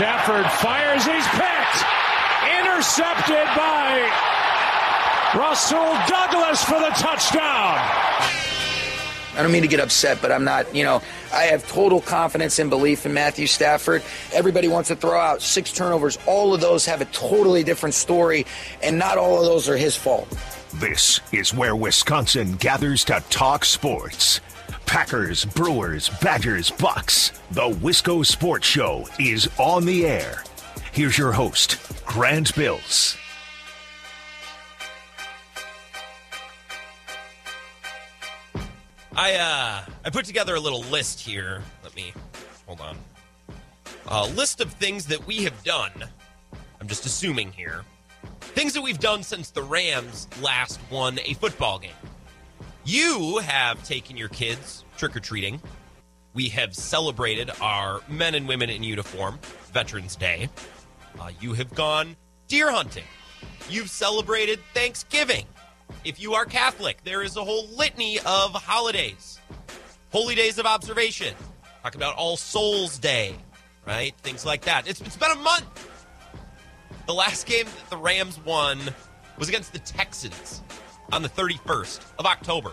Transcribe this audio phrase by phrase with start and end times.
[0.00, 1.84] Stafford fires and he's picked.
[2.58, 4.10] Intercepted by
[5.38, 7.76] Rasul Douglas for the touchdown.
[9.36, 11.02] I don't mean to get upset, but I'm not, you know,
[11.34, 14.02] I have total confidence and belief in Matthew Stafford.
[14.32, 16.16] Everybody wants to throw out six turnovers.
[16.24, 18.46] All of those have a totally different story,
[18.82, 20.34] and not all of those are his fault.
[20.76, 24.40] This is where Wisconsin gathers to talk sports.
[24.90, 27.30] Packers, Brewers, Badgers, Bucks.
[27.52, 30.42] The Wisco Sports Show is on the air.
[30.90, 33.16] Here's your host, Grant Bills.
[39.14, 41.62] I uh I put together a little list here.
[41.84, 42.12] Let me
[42.66, 42.96] hold on.
[44.08, 45.92] A list of things that we have done.
[46.80, 47.82] I'm just assuming here.
[48.40, 51.92] Things that we've done since the Rams last won a football game.
[52.84, 55.60] You have taken your kids trick or treating.
[56.32, 59.38] We have celebrated our men and women in uniform,
[59.72, 60.48] Veterans Day.
[61.18, 62.16] Uh, you have gone
[62.48, 63.04] deer hunting.
[63.68, 65.44] You've celebrated Thanksgiving.
[66.04, 69.38] If you are Catholic, there is a whole litany of holidays,
[70.10, 71.34] holy days of observation.
[71.82, 73.34] Talk about All Souls Day,
[73.86, 74.14] right?
[74.22, 74.88] Things like that.
[74.88, 75.88] It's, it's been a month.
[77.06, 78.78] The last game that the Rams won
[79.38, 80.62] was against the Texans
[81.12, 82.72] on the 31st of October.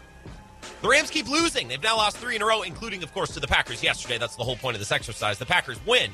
[0.82, 1.68] The Rams keep losing.
[1.68, 4.18] They've now lost three in a row, including, of course, to the Packers yesterday.
[4.18, 5.40] That's the whole point of this exercise.
[5.40, 6.12] The Packers win,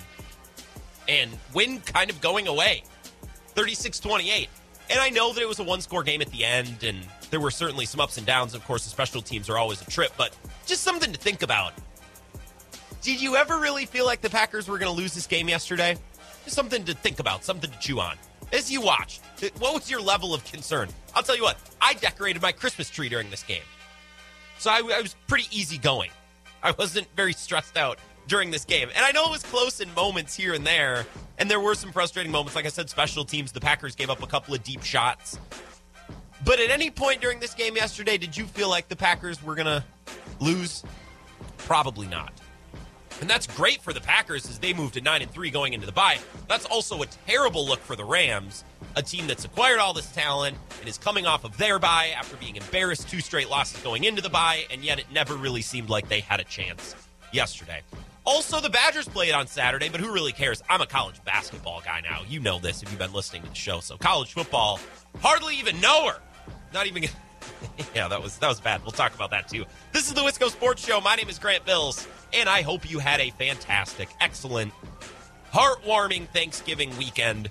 [1.08, 2.84] and win kind of going away
[3.56, 4.50] 36 28.
[4.90, 7.00] And I know that it was a one score game at the end, and
[7.30, 8.54] there were certainly some ups and downs.
[8.54, 11.74] Of course, the special teams are always a trip, but just something to think about.
[13.02, 15.98] Did you ever really feel like the Packers were going to lose this game yesterday?
[16.44, 18.18] Just something to think about, something to chew on.
[18.54, 19.22] As you watched,
[19.58, 20.88] what was your level of concern?
[21.16, 23.64] I'll tell you what, I decorated my Christmas tree during this game.
[24.60, 26.12] So I, I was pretty easygoing.
[26.62, 28.90] I wasn't very stressed out during this game.
[28.96, 31.08] And I know it was close in moments here and there,
[31.40, 32.56] and there were some frustrating moments.
[32.56, 35.40] Like I said, special teams, the Packers gave up a couple of deep shots.
[36.46, 39.56] But at any point during this game yesterday, did you feel like the Packers were
[39.56, 39.84] going to
[40.40, 40.84] lose?
[41.58, 42.32] Probably not.
[43.22, 45.86] And that's great for the Packers as they move to 9 and 3 going into
[45.86, 46.20] the bye.
[46.48, 48.64] That's also a terrible look for the Rams,
[48.96, 52.36] a team that's acquired all this talent and is coming off of their bye after
[52.38, 55.90] being embarrassed two straight losses going into the bye, and yet it never really seemed
[55.90, 56.96] like they had a chance
[57.32, 57.82] yesterday.
[58.26, 60.64] Also, the Badgers played on Saturday, but who really cares?
[60.70, 62.22] I'm a college basketball guy now.
[62.28, 63.82] You know this if you've been listening to the show.
[63.82, 64.80] So college football,
[65.20, 66.20] hardly even know her.
[66.74, 67.04] Not even.
[67.96, 68.82] yeah, that was that was bad.
[68.84, 69.66] We'll talk about that too.
[69.92, 71.02] This is the Wisco Sports Show.
[71.02, 74.74] My name is Grant Bills, and I hope you had a fantastic, excellent,
[75.54, 77.50] heartwarming Thanksgiving weekend.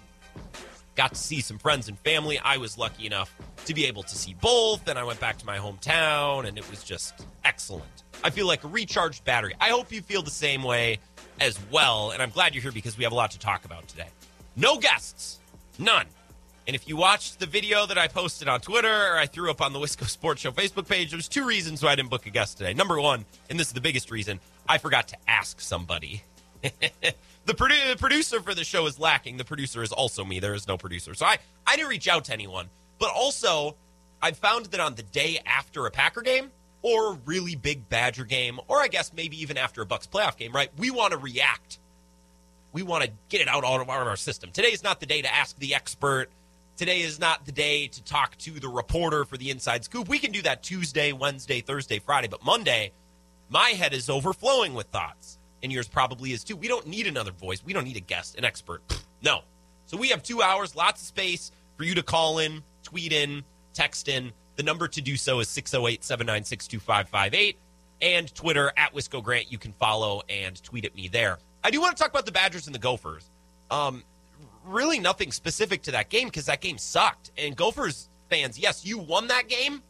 [0.94, 2.38] Got to see some friends and family.
[2.38, 5.46] I was lucky enough to be able to see both, and I went back to
[5.46, 8.02] my hometown, and it was just excellent.
[8.22, 9.54] I feel like a recharged battery.
[9.60, 10.98] I hope you feel the same way
[11.40, 13.88] as well, and I'm glad you're here because we have a lot to talk about
[13.88, 14.08] today.
[14.54, 15.40] No guests,
[15.78, 16.06] none.
[16.66, 19.60] And if you watched the video that I posted on Twitter or I threw up
[19.60, 22.30] on the Wisco Sports Show Facebook page, there's two reasons why I didn't book a
[22.30, 22.72] guest today.
[22.72, 26.22] Number one, and this is the biggest reason, I forgot to ask somebody.
[26.62, 29.36] the produ- producer for the show is lacking.
[29.36, 30.38] The producer is also me.
[30.38, 31.14] There is no producer.
[31.14, 32.68] So I, I didn't reach out to anyone.
[33.00, 33.74] But also,
[34.22, 36.52] I've found that on the day after a Packer game
[36.82, 40.36] or a really big Badger game, or I guess maybe even after a Bucks playoff
[40.36, 40.70] game, right?
[40.78, 41.80] We want to react.
[42.72, 44.50] We want to get it out of our system.
[44.52, 46.28] Today is not the day to ask the expert.
[46.82, 50.08] Today is not the day to talk to the reporter for the inside scoop.
[50.08, 52.90] We can do that Tuesday, Wednesday, Thursday, Friday, but Monday,
[53.48, 56.56] my head is overflowing with thoughts, and yours probably is too.
[56.56, 57.62] We don't need another voice.
[57.64, 58.82] We don't need a guest, an expert.
[59.22, 59.42] No.
[59.86, 63.44] So we have two hours, lots of space for you to call in, tweet in,
[63.74, 64.32] text in.
[64.56, 67.58] The number to do so is 608 796 2558
[68.00, 69.52] and Twitter at Wisco Grant.
[69.52, 71.38] You can follow and tweet at me there.
[71.62, 73.30] I do want to talk about the Badgers and the Gophers.
[73.70, 74.02] Um,
[74.64, 77.30] really nothing specific to that game because that game sucked.
[77.36, 79.82] And Gophers fans, yes, you won that game.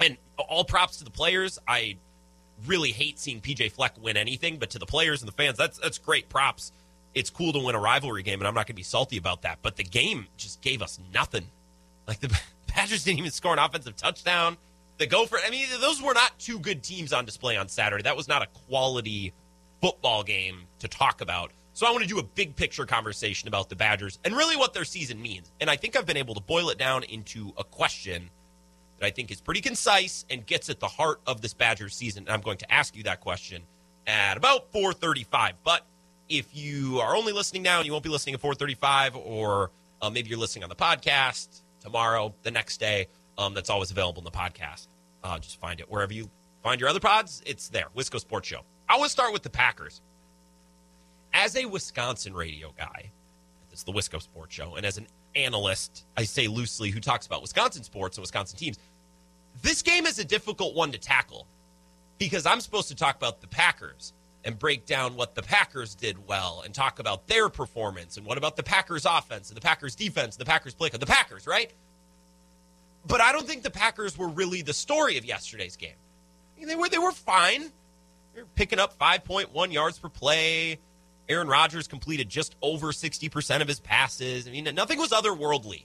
[0.00, 1.58] And all props to the players.
[1.68, 1.96] I
[2.66, 5.78] really hate seeing PJ Fleck win anything, but to the players and the fans, that's
[5.78, 6.72] that's great props.
[7.14, 9.42] It's cool to win a rivalry game, and I'm not going to be salty about
[9.42, 9.58] that.
[9.62, 11.46] But the game just gave us nothing.
[12.08, 12.36] Like the
[12.74, 14.56] Badgers didn't even score an offensive touchdown.
[14.98, 18.02] The Gopher, I mean, those were not two good teams on display on Saturday.
[18.02, 19.32] That was not a quality
[19.80, 21.50] football game to talk about.
[21.74, 24.74] So I want to do a big picture conversation about the Badgers and really what
[24.74, 25.50] their season means.
[25.60, 28.30] And I think I've been able to boil it down into a question
[29.00, 32.24] that I think is pretty concise and gets at the heart of this Badgers season.
[32.24, 33.62] And I'm going to ask you that question
[34.06, 35.54] at about 4:35.
[35.64, 35.84] But
[36.28, 40.10] if you are only listening now and you won't be listening at 4:35, or uh,
[40.10, 44.24] maybe you're listening on the podcast tomorrow, the next day, um, that's always available in
[44.24, 44.86] the podcast.
[45.24, 46.30] Uh, just find it wherever you
[46.62, 47.42] find your other pods.
[47.44, 47.86] It's there.
[47.96, 48.60] Wisco Sports Show.
[48.88, 50.00] I want to start with the Packers.
[51.34, 53.10] As a Wisconsin radio guy,
[53.72, 57.42] is the Wisco Sports Show, and as an analyst, I say loosely, who talks about
[57.42, 58.78] Wisconsin sports and Wisconsin teams,
[59.60, 61.46] this game is a difficult one to tackle
[62.18, 64.12] because I'm supposed to talk about the Packers
[64.44, 68.38] and break down what the Packers did well and talk about their performance and what
[68.38, 71.72] about the Packers offense and the Packers defense, and the Packers play, the Packers, right?
[73.06, 75.96] But I don't think the Packers were really the story of yesterday's game.
[76.56, 77.72] I mean, they were they were fine.
[78.34, 80.78] They were picking up 5.1 yards per play.
[81.28, 84.46] Aaron Rodgers completed just over 60% of his passes.
[84.46, 85.84] I mean, nothing was otherworldly.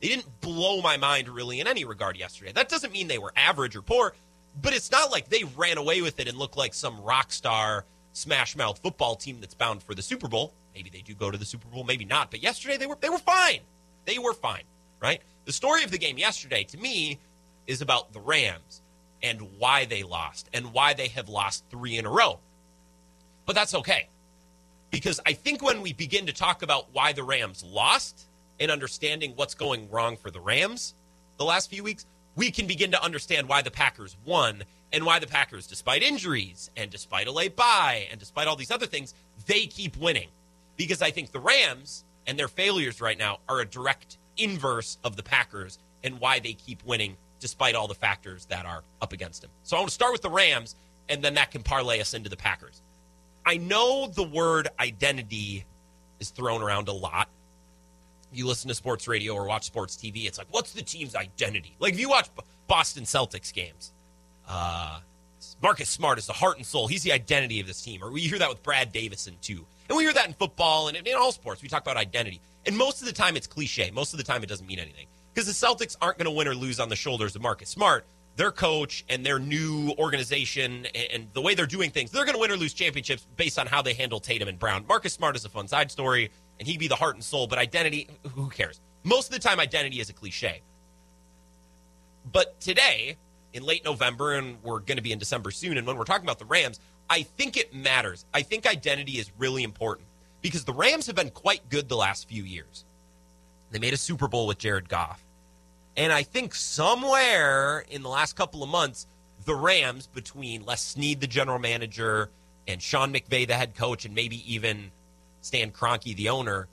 [0.00, 2.52] They didn't blow my mind really in any regard yesterday.
[2.52, 4.14] That doesn't mean they were average or poor,
[4.62, 7.84] but it's not like they ran away with it and looked like some rock star
[8.12, 10.54] smash mouth football team that's bound for the Super Bowl.
[10.74, 12.30] Maybe they do go to the Super Bowl, maybe not.
[12.30, 13.60] But yesterday they were they were fine.
[14.04, 14.62] They were fine,
[15.00, 15.20] right?
[15.44, 17.18] The story of the game yesterday to me
[17.66, 18.82] is about the Rams
[19.22, 22.38] and why they lost and why they have lost 3 in a row.
[23.46, 24.08] But that's okay.
[24.90, 28.26] Because I think when we begin to talk about why the Rams lost
[28.58, 30.94] and understanding what's going wrong for the Rams
[31.36, 32.06] the last few weeks,
[32.36, 36.70] we can begin to understand why the Packers won and why the Packers, despite injuries
[36.76, 39.14] and despite a late bye and despite all these other things,
[39.46, 40.28] they keep winning.
[40.76, 45.16] Because I think the Rams and their failures right now are a direct inverse of
[45.16, 49.42] the Packers and why they keep winning despite all the factors that are up against
[49.42, 49.50] them.
[49.62, 50.76] So I want to start with the Rams,
[51.08, 52.82] and then that can parlay us into the Packers.
[53.48, 55.64] I know the word identity
[56.20, 57.30] is thrown around a lot.
[58.30, 61.74] You listen to sports radio or watch sports TV, it's like, what's the team's identity?
[61.78, 62.28] Like if you watch
[62.66, 63.94] Boston Celtics games,
[64.46, 65.00] uh,
[65.62, 66.88] Marcus Smart is the heart and soul.
[66.88, 68.04] He's the identity of this team.
[68.04, 69.64] Or we hear that with Brad Davison too.
[69.88, 71.62] And we hear that in football and in all sports.
[71.62, 72.42] We talk about identity.
[72.66, 73.90] And most of the time it's cliche.
[73.90, 75.06] Most of the time it doesn't mean anything.
[75.32, 78.04] Because the Celtics aren't going to win or lose on the shoulders of Marcus Smart
[78.38, 82.40] their coach and their new organization and the way they're doing things, they're going to
[82.40, 84.84] win or lose championships based on how they handle Tatum and Brown.
[84.88, 86.30] Marcus Smart is a fun side story,
[86.60, 88.80] and he'd be the heart and soul, but identity, who cares?
[89.02, 90.62] Most of the time, identity is a cliche.
[92.30, 93.16] But today,
[93.54, 96.24] in late November, and we're going to be in December soon, and when we're talking
[96.24, 96.78] about the Rams,
[97.10, 98.24] I think it matters.
[98.32, 100.06] I think identity is really important
[100.42, 102.84] because the Rams have been quite good the last few years.
[103.72, 105.24] They made a Super Bowl with Jared Goff.
[105.98, 109.08] And I think somewhere in the last couple of months,
[109.44, 112.30] the Rams, between Les Snead, the general manager,
[112.68, 114.92] and Sean McVay, the head coach, and maybe even
[115.40, 116.68] Stan Kroenke, the owner,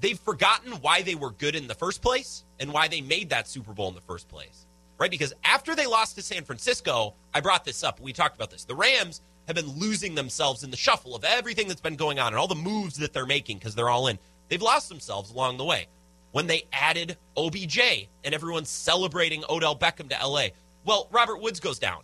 [0.00, 3.48] they've forgotten why they were good in the first place and why they made that
[3.48, 4.64] Super Bowl in the first place.
[4.96, 5.10] Right?
[5.10, 7.98] Because after they lost to San Francisco, I brought this up.
[7.98, 8.64] We talked about this.
[8.64, 12.28] The Rams have been losing themselves in the shuffle of everything that's been going on
[12.28, 14.20] and all the moves that they're making because they're all in.
[14.48, 15.88] They've lost themselves along the way
[16.32, 17.80] when they added OBJ
[18.24, 20.48] and everyone's celebrating Odell Beckham to LA.
[20.84, 22.02] Well, Robert Woods goes down.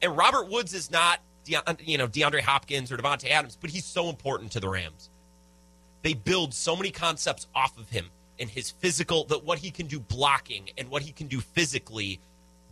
[0.00, 4.08] And Robert Woods is not you know DeAndre Hopkins or Davante Adams, but he's so
[4.08, 5.10] important to the Rams.
[6.02, 9.86] They build so many concepts off of him and his physical that what he can
[9.86, 12.20] do blocking and what he can do physically.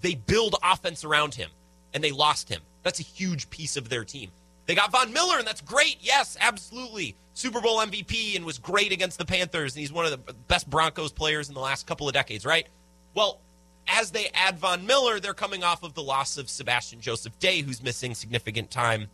[0.00, 1.50] They build offense around him
[1.92, 2.60] and they lost him.
[2.82, 4.30] That's a huge piece of their team.
[4.66, 5.98] They got Von Miller, and that's great.
[6.00, 7.16] Yes, absolutely.
[7.34, 10.68] Super Bowl MVP and was great against the Panthers, and he's one of the best
[10.68, 12.66] Broncos players in the last couple of decades, right?
[13.14, 13.40] Well,
[13.88, 17.60] as they add Von Miller, they're coming off of the loss of Sebastian Joseph Day,
[17.60, 19.08] who's missing significant time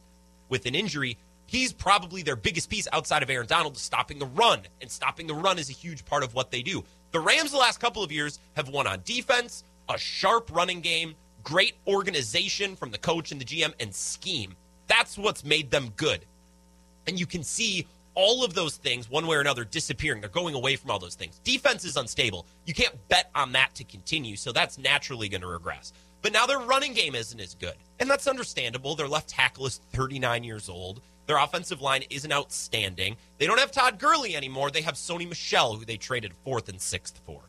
[0.48, 1.18] with an injury.
[1.46, 4.60] He's probably their biggest piece outside of Aaron Donald, stopping the run.
[4.80, 6.84] And stopping the run is a huge part of what they do.
[7.10, 11.14] The Rams, the last couple of years, have won on defense, a sharp running game,
[11.42, 14.54] great organization from the coach and the GM, and scheme.
[14.86, 16.24] That's what's made them good.
[17.06, 20.20] And you can see all of those things, one way or another, disappearing.
[20.20, 21.40] They're going away from all those things.
[21.44, 22.46] Defense is unstable.
[22.66, 25.92] You can't bet on that to continue, so that's naturally going to regress.
[26.20, 27.74] But now their running game isn't as good.
[27.98, 28.94] And that's understandable.
[28.94, 31.00] Their left tackle is 39 years old.
[31.26, 33.16] Their offensive line isn't outstanding.
[33.38, 34.70] They don't have Todd Gurley anymore.
[34.70, 37.40] They have Sony Michel, who they traded fourth and sixth for.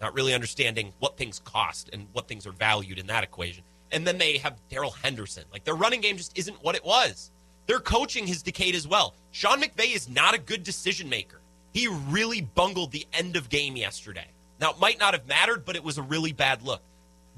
[0.00, 3.64] Not really understanding what things cost and what things are valued in that equation.
[3.92, 5.44] And then they have Darrell Henderson.
[5.52, 7.30] Like their running game just isn't what it was.
[7.66, 9.14] Their coaching has decayed as well.
[9.32, 11.40] Sean McVay is not a good decision maker.
[11.72, 14.26] He really bungled the end of game yesterday.
[14.60, 16.80] Now, it might not have mattered, but it was a really bad look.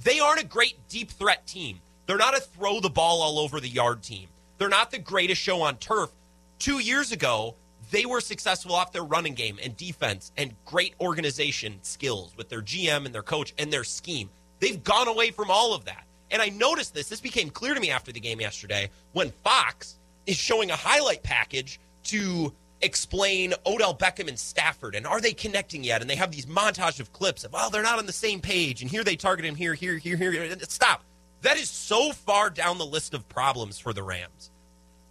[0.05, 1.81] They aren't a great deep threat team.
[2.07, 4.29] They're not a throw the ball all over the yard team.
[4.59, 6.11] They're not the greatest show on turf.
[6.59, 7.55] Two years ago,
[7.91, 12.63] they were successful off their running game and defense and great organization skills with their
[12.63, 14.31] GM and their coach and their scheme.
[14.61, 16.05] They've gone away from all of that.
[16.31, 17.09] And I noticed this.
[17.09, 21.23] This became clear to me after the game yesterday when Fox is showing a highlight
[21.23, 26.01] package to explain Odell Beckham and Stafford and are they connecting yet?
[26.01, 28.83] And they have these montage of clips of, oh, they're not on the same page.
[28.83, 30.57] And here they target him here, here, here, here.
[30.69, 31.03] Stop.
[31.43, 34.51] That is so far down the list of problems for the Rams.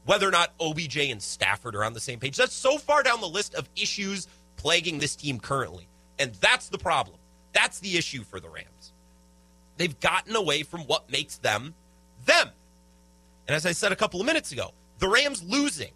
[0.06, 2.38] whether or not OBJ and Stafford are on the same page.
[2.38, 5.88] That's so far down the list of issues plaguing this team currently.
[6.18, 7.18] And that's the problem.
[7.54, 8.68] That's the issue for the Rams.
[9.78, 11.74] They've gotten away from what makes them
[12.26, 12.50] them.
[13.48, 15.92] And as I said a couple of minutes ago, the Rams losing,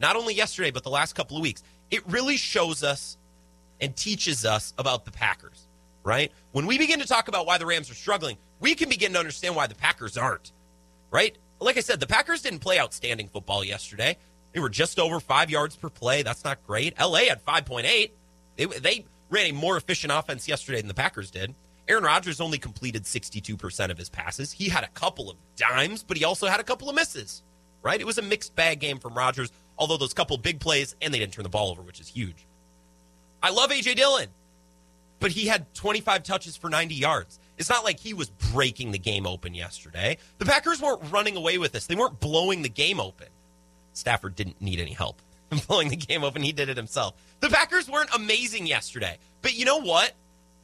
[0.00, 3.18] not only yesterday, but the last couple of weeks, it really shows us
[3.80, 5.68] and teaches us about the Packers,
[6.02, 6.32] right?
[6.52, 9.18] When we begin to talk about why the Rams are struggling, we can begin to
[9.18, 10.52] understand why the Packers aren't,
[11.10, 11.36] right?
[11.60, 14.16] Like I said, the Packers didn't play outstanding football yesterday.
[14.52, 16.22] They were just over five yards per play.
[16.22, 16.98] That's not great.
[16.98, 18.10] LA had 5.8.
[18.56, 21.54] They, they ran a more efficient offense yesterday than the Packers did.
[21.88, 24.52] Aaron Rodgers only completed 62% of his passes.
[24.52, 27.42] He had a couple of dimes, but he also had a couple of misses,
[27.82, 28.00] right?
[28.00, 31.18] It was a mixed bag game from Rodgers, although those couple big plays, and they
[31.18, 32.46] didn't turn the ball over, which is huge.
[33.42, 33.94] I love A.J.
[33.94, 34.28] Dillon,
[35.20, 37.38] but he had 25 touches for 90 yards.
[37.58, 40.16] It's not like he was breaking the game open yesterday.
[40.38, 43.28] The Packers weren't running away with this, they weren't blowing the game open.
[43.92, 45.20] Stafford didn't need any help
[45.52, 47.14] in blowing the game open, he did it himself.
[47.40, 50.14] The Packers weren't amazing yesterday, but you know what?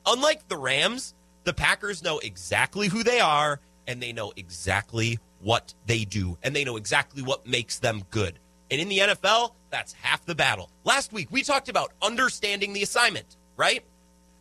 [0.06, 1.14] Unlike the Rams,
[1.44, 6.54] the Packers know exactly who they are and they know exactly what they do and
[6.54, 8.38] they know exactly what makes them good.
[8.70, 10.70] And in the NFL, that's half the battle.
[10.84, 13.84] Last week we talked about understanding the assignment, right?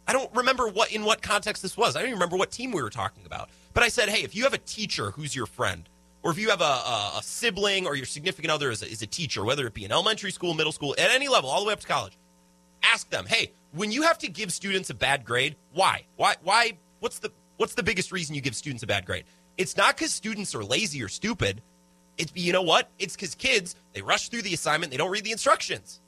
[0.07, 1.95] I don't remember what in what context this was.
[1.95, 3.49] I don't even remember what team we were talking about.
[3.73, 5.87] But I said, hey, if you have a teacher who's your friend,
[6.23, 9.01] or if you have a, a, a sibling or your significant other is a, is
[9.01, 11.67] a teacher, whether it be in elementary school, middle school, at any level, all the
[11.67, 12.17] way up to college,
[12.83, 16.03] ask them, hey, when you have to give students a bad grade, why?
[16.15, 16.35] Why?
[16.43, 16.77] Why?
[16.99, 19.25] What's the what's the biggest reason you give students a bad grade?
[19.57, 21.61] It's not because students are lazy or stupid.
[22.17, 22.89] It's you know what?
[22.97, 26.01] It's because kids they rush through the assignment, they don't read the instructions,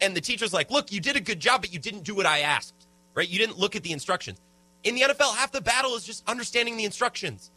[0.00, 2.26] and the teacher's like, "Look, you did a good job, but you didn't do what
[2.26, 2.74] I asked.
[3.14, 3.28] Right?
[3.28, 4.40] You didn't look at the instructions."
[4.84, 7.50] In the NFL, half the battle is just understanding the instructions,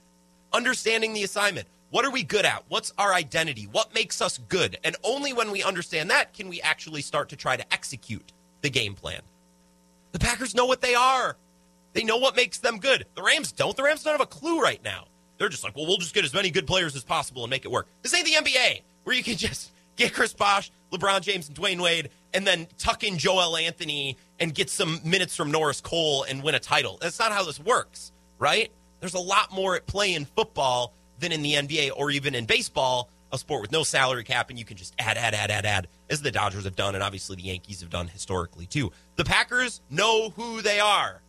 [0.54, 1.68] understanding the assignment.
[1.92, 2.64] What are we good at?
[2.70, 3.68] What's our identity?
[3.70, 4.78] What makes us good?
[4.82, 8.32] And only when we understand that can we actually start to try to execute
[8.62, 9.20] the game plan.
[10.14, 11.36] The Packers know what they are.
[11.92, 13.06] They know what makes them good.
[13.16, 13.76] The Rams don't.
[13.76, 15.08] The Rams don't have a clue right now.
[15.38, 17.66] They're just like, well, we'll just get as many good players as possible and make
[17.66, 17.88] it work.
[18.04, 21.82] This ain't the NBA where you can just get Chris Bosh, LeBron James, and Dwyane
[21.82, 26.42] Wade, and then tuck in Joel Anthony and get some minutes from Norris Cole and
[26.42, 27.00] win a title.
[27.02, 28.72] That's not how this works, right?
[29.02, 32.46] There's a lot more at play in football than in the NBA or even in
[32.46, 35.66] baseball, a sport with no salary cap, and you can just add, add, add, add,
[35.66, 38.92] add, as the Dodgers have done, and obviously the Yankees have done historically too.
[39.16, 41.22] The Packers know who they are,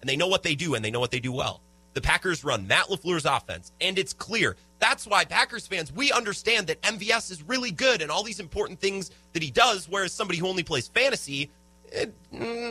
[0.00, 1.60] and they know what they do, and they know what they do well.
[1.92, 4.56] The Packers run Matt LaFleur's offense, and it's clear.
[4.80, 8.80] That's why Packers fans, we understand that MVS is really good and all these important
[8.80, 11.50] things that he does, whereas somebody who only plays fantasy
[11.92, 12.06] eh,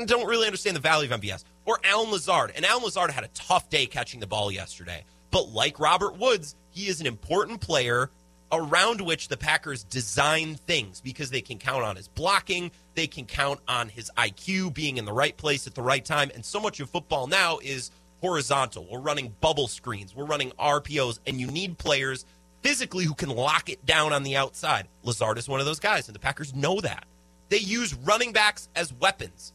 [0.05, 1.45] don't really understand the value of MVS.
[1.65, 2.51] Or Allen Lazard.
[2.55, 5.05] And Allen Lazard had a tough day catching the ball yesterday.
[5.33, 8.11] But like Robert Woods, he is an important player
[8.51, 13.25] around which the Packers design things because they can count on his blocking, they can
[13.25, 16.29] count on his IQ being in the right place at the right time.
[16.35, 17.89] And so much of football now is
[18.21, 18.87] horizontal.
[18.91, 22.27] We're running bubble screens, we're running RPOs, and you need players
[22.61, 24.87] physically who can lock it down on the outside.
[25.01, 27.05] Lazard is one of those guys, and the Packers know that.
[27.49, 29.53] They use running backs as weapons.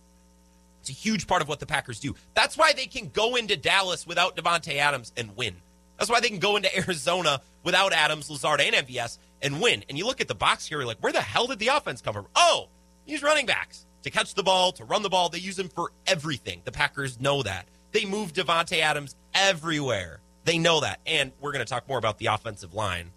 [0.80, 2.16] It's a huge part of what the Packers do.
[2.34, 5.54] That's why they can go into Dallas without Davante Adams and win.
[5.98, 9.84] That's why they can go into Arizona without Adams, Lazard, and MVS and win.
[9.88, 12.00] And you look at the box here, you're like, where the hell did the offense
[12.00, 12.26] come from?
[12.34, 12.68] Oh,
[13.06, 15.28] use running backs to catch the ball, to run the ball.
[15.28, 16.62] They use them for everything.
[16.64, 17.66] The Packers know that.
[17.92, 20.20] They move Davante Adams everywhere.
[20.44, 21.00] They know that.
[21.06, 23.10] And we're going to talk more about the offensive line.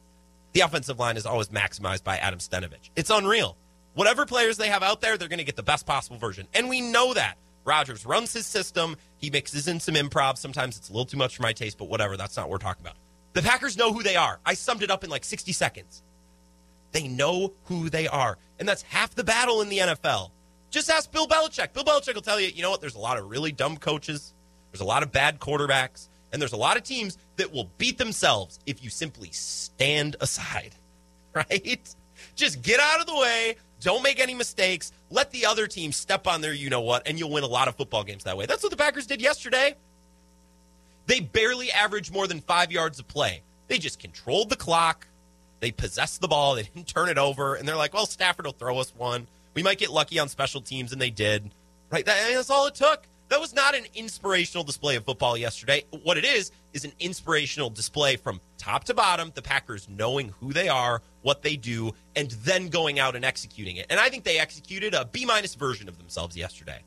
[0.53, 2.89] The offensive line is always maximized by Adam Stenavich.
[2.95, 3.57] It's unreal.
[3.93, 6.47] Whatever players they have out there, they're going to get the best possible version.
[6.53, 7.37] And we know that.
[7.63, 8.97] Rodgers runs his system.
[9.21, 10.37] He mixes in some improv.
[10.37, 12.17] Sometimes it's a little too much for my taste, but whatever.
[12.17, 12.95] That's not what we're talking about.
[13.33, 14.39] The Packers know who they are.
[14.45, 16.03] I summed it up in like 60 seconds.
[16.91, 18.37] They know who they are.
[18.59, 20.31] And that's half the battle in the NFL.
[20.71, 21.73] Just ask Bill Belichick.
[21.73, 22.81] Bill Belichick will tell you, you know what?
[22.81, 24.33] There's a lot of really dumb coaches,
[24.71, 27.97] there's a lot of bad quarterbacks, and there's a lot of teams that will beat
[27.97, 30.75] themselves if you simply stand aside,
[31.33, 31.95] right?
[32.35, 34.91] Just get out of the way, don't make any mistakes.
[35.09, 37.67] Let the other team step on their you know what, and you'll win a lot
[37.67, 38.45] of football games that way.
[38.45, 39.75] That's what the Packers did yesterday.
[41.07, 43.41] They barely averaged more than five yards of play.
[43.67, 45.07] They just controlled the clock.
[45.59, 46.55] They possessed the ball.
[46.55, 47.55] They didn't turn it over.
[47.55, 49.27] And they're like, well, Stafford will throw us one.
[49.53, 51.51] We might get lucky on special teams, and they did.
[51.89, 52.05] Right?
[52.05, 53.05] That, that's all it took.
[53.31, 55.85] That was not an inspirational display of football yesterday.
[56.03, 60.51] What it is, is an inspirational display from top to bottom, the Packers knowing who
[60.51, 63.85] they are, what they do, and then going out and executing it.
[63.89, 66.81] And I think they executed a B minus version of themselves yesterday.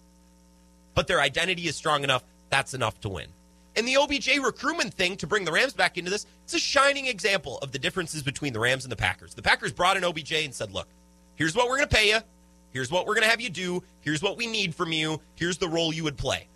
[0.93, 3.29] But their identity is strong enough, that's enough to win.
[3.75, 7.07] And the OBJ recruitment thing to bring the Rams back into this, it's a shining
[7.07, 9.33] example of the differences between the Rams and the Packers.
[9.33, 10.89] The Packers brought in OBJ and said, look,
[11.37, 12.19] here's what we're going to pay you.
[12.75, 13.83] Here's what we're going to have you do.
[14.01, 15.21] Here's what we need from you.
[15.37, 16.49] Here's the role you would play.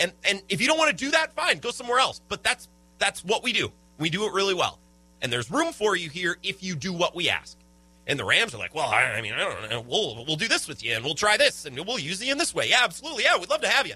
[0.00, 2.20] And and if you don't want to do that, fine, go somewhere else.
[2.28, 2.68] But that's
[2.98, 3.70] that's what we do.
[3.98, 4.78] We do it really well.
[5.20, 7.58] And there's room for you here if you do what we ask.
[8.06, 9.84] And the Rams are like, well, I, I mean, I don't know.
[9.86, 12.38] We'll we'll do this with you, and we'll try this, and we'll use you in
[12.38, 12.70] this way.
[12.70, 13.24] Yeah, absolutely.
[13.24, 13.94] Yeah, we'd love to have you.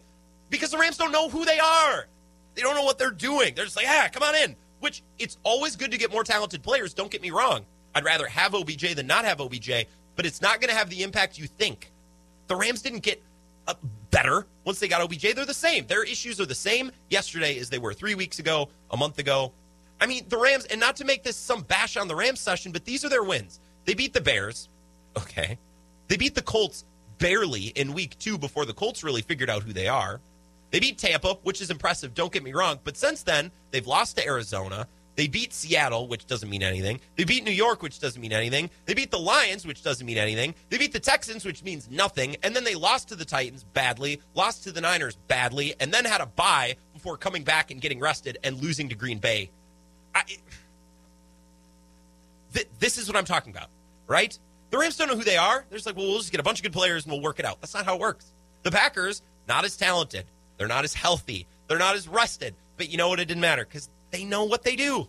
[0.51, 2.07] Because the Rams don't know who they are.
[2.55, 3.55] They don't know what they're doing.
[3.55, 4.55] They're just like, ah, come on in.
[4.81, 6.93] Which it's always good to get more talented players.
[6.93, 7.65] Don't get me wrong.
[7.95, 9.87] I'd rather have OBJ than not have OBJ,
[10.17, 11.91] but it's not going to have the impact you think.
[12.47, 13.23] The Rams didn't get
[13.67, 13.75] uh,
[14.11, 15.35] better once they got OBJ.
[15.35, 15.87] They're the same.
[15.87, 19.53] Their issues are the same yesterday as they were three weeks ago, a month ago.
[20.01, 22.73] I mean, the Rams, and not to make this some bash on the Rams session,
[22.73, 23.61] but these are their wins.
[23.85, 24.69] They beat the Bears.
[25.17, 25.59] Okay.
[26.09, 26.85] They beat the Colts
[27.19, 30.21] barely in week two before the Colts really figured out who they are.
[30.73, 32.81] They beat Tampa, which is impressive, don't get me wrong.
[32.83, 34.89] But since then, they've lost to Arizona.
[35.15, 36.99] They beat Seattle, which doesn't mean anything.
[37.17, 38.71] They beat New York, which doesn't mean anything.
[38.87, 40.55] They beat the Lions, which doesn't mean anything.
[40.71, 42.37] They beat the Texans, which means nothing.
[42.43, 46.07] And then they lost to the Titans badly, lost to the Niners badly, and then
[46.07, 49.51] had a bye before coming back and getting rested and losing to Green Bay.
[50.15, 50.23] I,
[52.55, 53.69] th- this is what I'm talking about,
[54.07, 54.39] right?
[54.71, 55.67] The Rams don't know who they are.
[55.69, 57.39] They're just like, well, we'll just get a bunch of good players and we'll work
[57.39, 57.61] it out.
[57.61, 58.33] That's not how it works.
[58.63, 60.25] The Packers, not as talented.
[60.57, 61.47] They're not as healthy.
[61.69, 62.55] They're not as rested.
[62.79, 63.21] But you know what?
[63.21, 65.09] It didn't matter because they know what they do.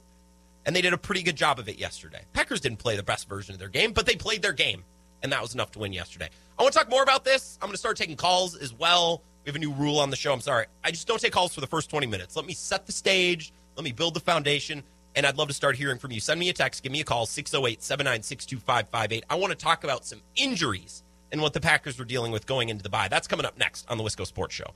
[0.66, 2.22] And they did a pretty good job of it yesterday.
[2.34, 4.84] Packers didn't play the best version of their game, but they played their game.
[5.22, 6.30] And that was enough to win yesterday.
[6.58, 7.58] I want to talk more about this.
[7.62, 9.22] I'm going to start taking calls as well.
[9.44, 10.34] We have a new rule on the show.
[10.34, 10.66] I'm sorry.
[10.84, 12.36] I just don't take calls for the first 20 minutes.
[12.36, 13.54] Let me set the stage.
[13.76, 14.84] Let me build the foundation.
[15.16, 16.20] And I'd love to start hearing from you.
[16.20, 16.82] Send me a text.
[16.82, 19.26] Give me a call, 608 796 2558.
[19.30, 22.70] I want to talk about some injuries and what the Packers were dealing with going
[22.70, 23.10] into the bye.
[23.10, 24.74] That's coming up next on the Wisco Sports Show.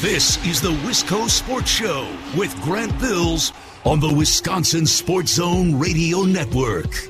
[0.00, 6.22] This is the Wisco Sports Show with Grant Bills on the Wisconsin Sports Zone Radio
[6.22, 7.08] Network.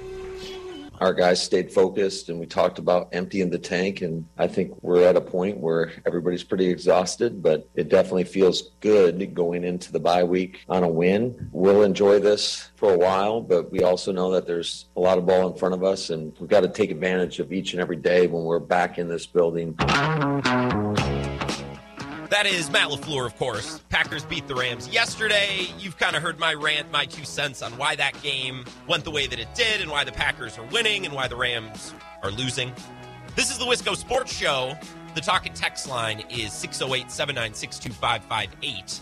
[1.01, 5.03] Our guys stayed focused and we talked about emptying the tank and i think we're
[5.03, 10.01] at a point where everybody's pretty exhausted but it definitely feels good going into the
[10.01, 11.51] bye week on a win.
[11.53, 15.27] We'll enjoy this for a while but we also know that there's a lot of
[15.27, 17.97] ball in front of us and we've got to take advantage of each and every
[17.97, 19.75] day when we're back in this building
[22.37, 23.81] that is Matt LaFleur, of course.
[23.89, 25.69] Packers beat the Rams yesterday.
[25.79, 29.11] You've kind of heard my rant, my two cents on why that game went the
[29.11, 32.31] way that it did and why the Packers are winning and why the Rams are
[32.31, 32.75] losing.
[33.37, 34.77] This is the Wisco Sports Show.
[35.15, 39.01] The talk and text line is 608 796 2558.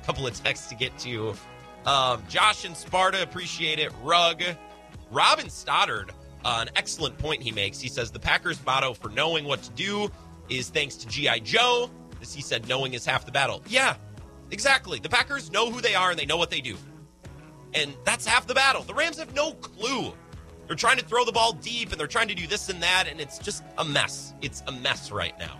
[0.00, 1.34] A couple of texts to get to.
[1.84, 3.92] Um, Josh and Sparta appreciate it.
[4.02, 4.42] Rug.
[5.10, 6.12] Robin Stoddard,
[6.46, 7.80] uh, an excellent point he makes.
[7.80, 10.10] He says the Packers' motto for knowing what to do
[10.48, 11.40] is thanks to G.I.
[11.40, 11.90] Joe.
[12.22, 13.62] As he said, knowing is half the battle.
[13.68, 13.96] Yeah,
[14.50, 14.98] exactly.
[15.00, 16.76] The Packers know who they are and they know what they do.
[17.74, 18.82] And that's half the battle.
[18.82, 20.12] The Rams have no clue.
[20.66, 23.06] They're trying to throw the ball deep and they're trying to do this and that,
[23.08, 24.34] and it's just a mess.
[24.40, 25.58] It's a mess right now.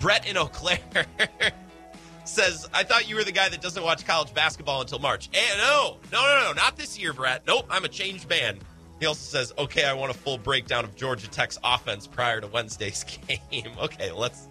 [0.00, 1.06] Brett in Eau Claire
[2.24, 5.28] says, I thought you were the guy that doesn't watch college basketball until March.
[5.34, 7.42] Eh, no, no, no, no, not this year, Brett.
[7.46, 8.58] Nope, I'm a changed man.
[9.00, 12.46] He also says, okay, I want a full breakdown of Georgia Tech's offense prior to
[12.46, 13.72] Wednesday's game.
[13.80, 14.48] okay, let's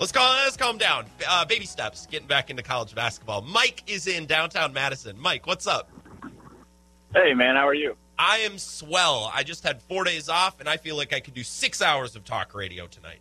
[0.00, 1.04] Let's calm, let's calm down.
[1.28, 3.42] Uh, baby steps, getting back into college basketball.
[3.42, 5.20] Mike is in downtown Madison.
[5.20, 5.90] Mike, what's up?
[7.14, 7.96] Hey, man, how are you?
[8.18, 9.30] I am swell.
[9.34, 12.16] I just had four days off, and I feel like I could do six hours
[12.16, 13.20] of talk radio tonight.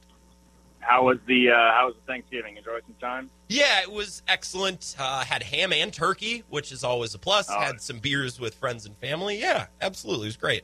[0.79, 2.55] How was the uh, How was the Thanksgiving?
[2.55, 3.29] Enjoy some time.
[3.49, 4.95] Yeah, it was excellent.
[4.97, 7.49] Uh, had ham and turkey, which is always a plus.
[7.49, 7.59] Oh.
[7.59, 9.37] Had some beers with friends and family.
[9.37, 10.63] Yeah, absolutely, it was great.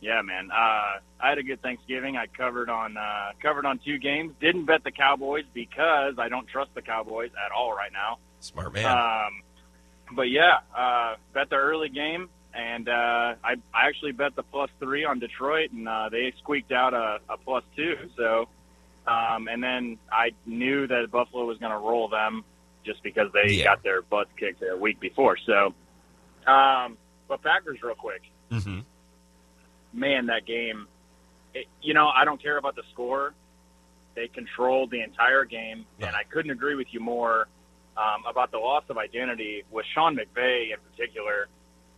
[0.00, 0.50] Yeah, man.
[0.52, 2.16] Uh, I had a good Thanksgiving.
[2.16, 4.34] I covered on uh, covered on two games.
[4.40, 8.18] Didn't bet the Cowboys because I don't trust the Cowboys at all right now.
[8.40, 8.84] Smart man.
[8.86, 9.42] Um,
[10.14, 14.70] but yeah, uh, bet the early game, and uh, I I actually bet the plus
[14.78, 17.96] three on Detroit, and uh, they squeaked out a, a plus two.
[18.16, 18.48] So,
[19.06, 22.44] um, and then I knew that Buffalo was going to roll them
[22.84, 23.64] just because they yeah.
[23.64, 25.38] got their butts kicked a week before.
[25.46, 25.74] So,
[26.46, 28.22] um, but Packers, real quick.
[28.52, 28.80] Mm-hmm
[29.96, 30.86] man, that game,
[31.54, 33.34] it, you know, I don't care about the score.
[34.14, 36.06] They controlled the entire game, yeah.
[36.06, 37.48] and I couldn't agree with you more
[37.96, 41.48] um, about the loss of identity with Sean McVay in particular.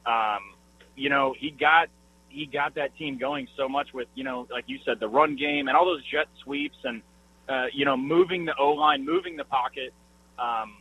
[0.07, 0.55] Um,
[0.97, 1.89] you know, he got
[2.29, 5.37] he got that team going so much with you know, like you said, the run
[5.37, 7.03] game and all those jet sweeps and
[7.49, 9.93] uh, you know, moving the O line, moving the pocket.
[10.39, 10.77] Um,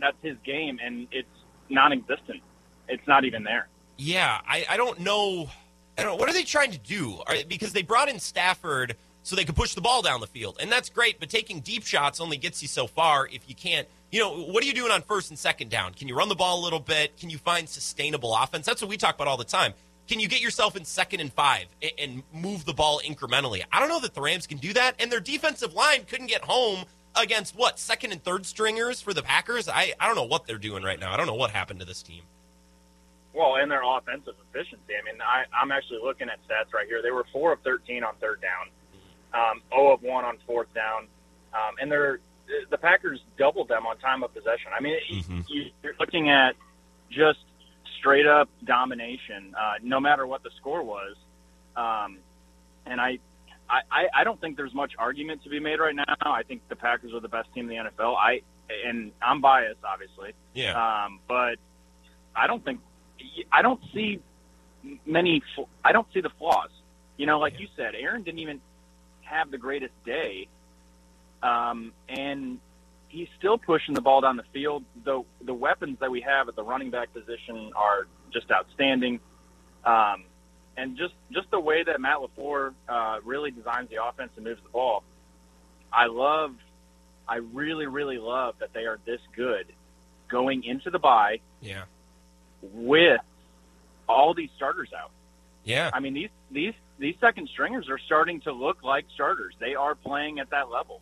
[0.00, 1.28] that's his game, and it's
[1.68, 2.42] non-existent.
[2.88, 3.68] It's not even there.
[3.96, 5.50] Yeah, I, I don't know
[5.98, 6.16] I don't know.
[6.16, 7.20] What are they trying to do?
[7.26, 10.58] Are, because they brought in Stafford so they could push the ball down the field.
[10.60, 13.88] And that's great, but taking deep shots only gets you so far if you can't.
[14.12, 15.94] You know, what are you doing on first and second down?
[15.94, 17.16] Can you run the ball a little bit?
[17.16, 18.66] Can you find sustainable offense?
[18.66, 19.72] That's what we talk about all the time.
[20.06, 21.66] Can you get yourself in second and five
[21.98, 23.64] and move the ball incrementally?
[23.72, 26.42] I don't know that the Rams can do that, and their defensive line couldn't get
[26.44, 26.84] home
[27.16, 29.68] against what second and third stringers for the Packers.
[29.68, 31.12] I I don't know what they're doing right now.
[31.12, 32.22] I don't know what happened to this team.
[33.36, 34.94] Well, and their offensive efficiency.
[34.96, 37.02] I mean, I, I'm actually looking at stats right here.
[37.02, 38.72] They were four of 13 on third down,
[39.34, 41.06] um, 0 of one on fourth down,
[41.52, 42.20] um, and they're
[42.70, 44.70] the Packers doubled them on time of possession.
[44.76, 45.40] I mean, mm-hmm.
[45.48, 46.54] you, you're looking at
[47.10, 47.40] just
[47.98, 51.16] straight up domination, uh, no matter what the score was.
[51.76, 52.18] Um,
[52.86, 53.18] and I,
[53.68, 56.04] I, I don't think there's much argument to be made right now.
[56.20, 58.14] I think the Packers are the best team in the NFL.
[58.16, 58.42] I
[58.84, 60.32] and I'm biased, obviously.
[60.54, 61.04] Yeah.
[61.04, 61.56] Um, but
[62.34, 62.80] I don't think
[63.52, 64.20] I don't see
[65.04, 65.42] many.
[65.84, 66.70] I don't see the flaws.
[67.16, 67.60] You know, like yeah.
[67.60, 68.60] you said, Aaron didn't even
[69.22, 70.48] have the greatest day,
[71.42, 72.58] um, and
[73.08, 74.84] he's still pushing the ball down the field.
[75.04, 79.20] The the weapons that we have at the running back position are just outstanding,
[79.84, 80.24] um,
[80.76, 84.62] and just just the way that Matt LaFleur uh, really designs the offense and moves
[84.62, 85.02] the ball.
[85.92, 86.54] I love,
[87.28, 89.72] I really really love that they are this good
[90.28, 91.40] going into the bye.
[91.60, 91.84] Yeah.
[92.74, 93.20] With
[94.08, 95.10] all these starters out.
[95.64, 95.90] Yeah.
[95.92, 99.54] I mean these these these second stringers are starting to look like starters.
[99.60, 101.00] They are playing at that level.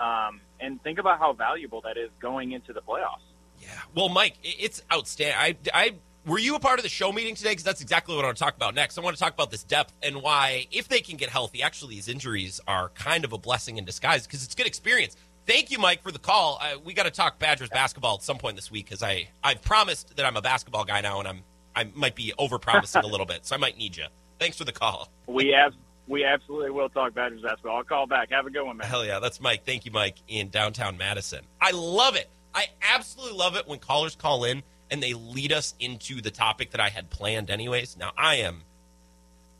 [0.00, 3.22] Um, and think about how valuable that is going into the playoffs.
[3.60, 3.68] Yeah.
[3.94, 5.36] Well, Mike, it's outstanding.
[5.38, 5.94] I, I
[6.26, 7.50] were you a part of the show meeting today?
[7.50, 8.96] Because that's exactly what I want to talk about next.
[8.96, 11.96] I want to talk about this depth and why, if they can get healthy, actually
[11.96, 15.16] these injuries are kind of a blessing in disguise because it's good experience.
[15.46, 16.58] Thank you, Mike, for the call.
[16.60, 19.62] Uh, we got to talk Badgers basketball at some point this week because I I've
[19.62, 21.42] promised that I'm a basketball guy now, and I'm
[21.76, 24.06] I might be over promising a little bit, so I might need you.
[24.38, 25.10] Thanks for the call.
[25.26, 25.74] We have
[26.06, 27.76] we absolutely will talk Badgers basketball.
[27.76, 28.30] I'll call back.
[28.30, 28.86] Have a good one, man.
[28.86, 29.64] Hell yeah, that's Mike.
[29.64, 31.40] Thank you, Mike, in downtown Madison.
[31.60, 32.30] I love it.
[32.54, 36.70] I absolutely love it when callers call in and they lead us into the topic
[36.70, 37.96] that I had planned, anyways.
[37.96, 38.62] Now I am,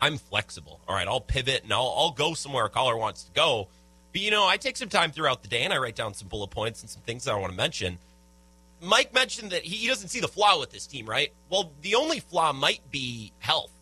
[0.01, 0.81] I'm flexible.
[0.87, 3.69] All right, I'll pivot and I'll, I'll go somewhere a caller wants to go.
[4.15, 6.29] But you know, I take some time throughout the day and I write down some
[6.29, 7.99] bullet points and some things that I want to mention.
[8.81, 11.33] Mike mentioned that he doesn't see the flaw with this team, right?
[11.51, 13.73] Well, the only flaw might be health.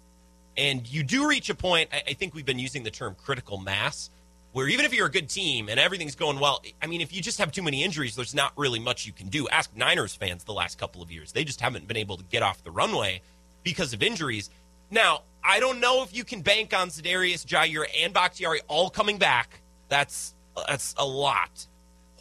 [0.57, 4.09] And you do reach a point, I think we've been using the term critical mass,
[4.53, 7.21] where even if you're a good team and everything's going well, I mean, if you
[7.21, 9.49] just have too many injuries, there's not really much you can do.
[9.49, 11.33] Ask Niners fans the last couple of years.
[11.33, 13.21] They just haven't been able to get off the runway
[13.65, 14.49] because of injuries.
[14.91, 19.19] Now, I don't know if you can bank on Za'Darius, Jaire, and Bakhtiari all coming
[19.19, 19.62] back.
[19.93, 20.35] That's
[20.69, 21.67] that's a lot.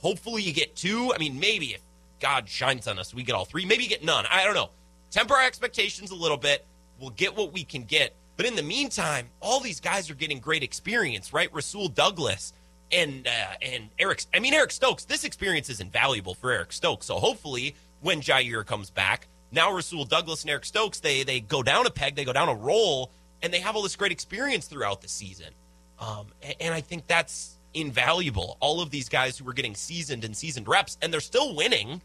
[0.01, 1.13] Hopefully you get two.
[1.15, 1.81] I mean, maybe if
[2.19, 3.65] God shines on us, we get all three.
[3.65, 4.25] Maybe you get none.
[4.29, 4.71] I don't know.
[5.09, 6.65] Temper our expectations a little bit.
[6.99, 8.13] We'll get what we can get.
[8.35, 11.47] But in the meantime, all these guys are getting great experience, right?
[11.53, 12.51] Rasul Douglas
[12.91, 14.25] and uh, and Eric.
[14.33, 15.05] I mean, Eric Stokes.
[15.05, 17.05] This experience is invaluable for Eric Stokes.
[17.05, 21.63] So hopefully, when Jaire comes back, now Rasul Douglas and Eric Stokes, they they go
[21.63, 24.67] down a peg, they go down a role, and they have all this great experience
[24.67, 25.53] throughout the season.
[25.99, 28.57] Um, and, and I think that's invaluable.
[28.59, 32.01] All of these guys who are getting seasoned and seasoned reps, and they're still winning.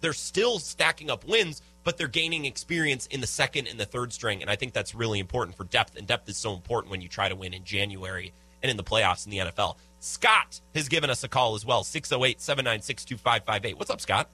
[0.00, 4.12] They're still stacking up wins, but they're gaining experience in the second and the third
[4.12, 4.42] string.
[4.42, 5.96] And I think that's really important for depth.
[5.96, 8.84] And depth is so important when you try to win in January and in the
[8.84, 9.76] playoffs in the NFL.
[10.00, 13.78] Scott has given us a call as well 608 796 2558.
[13.78, 14.30] What's up, Scott?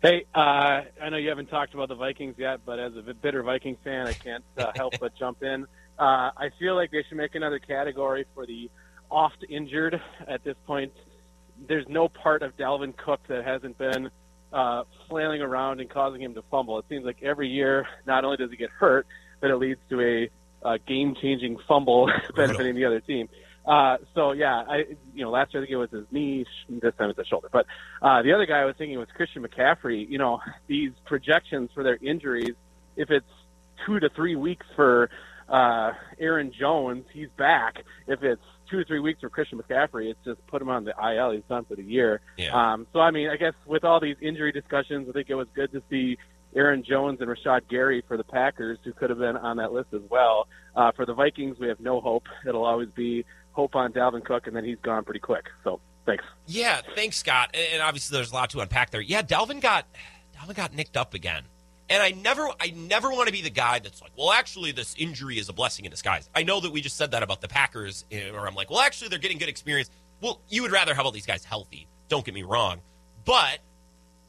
[0.00, 3.42] Hey, uh, I know you haven't talked about the Vikings yet, but as a bitter
[3.42, 5.66] Viking fan, I can't uh, help but jump in.
[5.98, 8.70] Uh, I feel like they should make another category for the
[9.10, 10.92] oft injured at this point.
[11.66, 14.10] There's no part of Dalvin Cook that hasn't been
[14.52, 16.78] uh, flailing around and causing him to fumble.
[16.78, 19.06] It seems like every year, not only does he get hurt,
[19.40, 23.28] but it leads to a, a game-changing fumble benefiting the other team.
[23.66, 26.94] Uh, so yeah, I you know last year I think it was his knee, this
[26.96, 27.50] time it's his shoulder.
[27.52, 27.66] But
[28.00, 30.08] uh, the other guy I was thinking was Christian McCaffrey.
[30.08, 32.54] You know these projections for their injuries,
[32.96, 33.26] if it's
[33.84, 35.10] two to three weeks for
[35.50, 37.84] uh, Aaron Jones, he's back.
[38.06, 40.92] If it's two or three weeks for Christian McCaffrey, it's just put him on the
[40.92, 41.32] IL.
[41.32, 42.20] He's done for the year.
[42.36, 42.50] Yeah.
[42.52, 45.48] Um, so I mean, I guess with all these injury discussions, I think it was
[45.54, 46.18] good to see
[46.54, 49.88] Aaron Jones and Rashan Gary for the Packers, who could have been on that list
[49.94, 50.48] as well.
[50.74, 52.24] Uh, for the Vikings, we have no hope.
[52.46, 55.46] It'll always be hope on Dalvin Cook, and then he's gone pretty quick.
[55.64, 56.24] So thanks.
[56.46, 57.54] Yeah, thanks, Scott.
[57.54, 59.00] And obviously, there's a lot to unpack there.
[59.00, 59.86] Yeah, Dalvin got
[60.36, 61.44] Dalvin got nicked up again.
[61.90, 64.94] And I never, I never want to be the guy that's like, well, actually, this
[64.98, 66.28] injury is a blessing in disguise.
[66.34, 68.80] I know that we just said that about the Packers, eh, or I'm like, well,
[68.80, 69.90] actually, they're getting good experience.
[70.20, 71.86] Well, you would rather have all these guys healthy.
[72.08, 72.80] Don't get me wrong,
[73.24, 73.60] but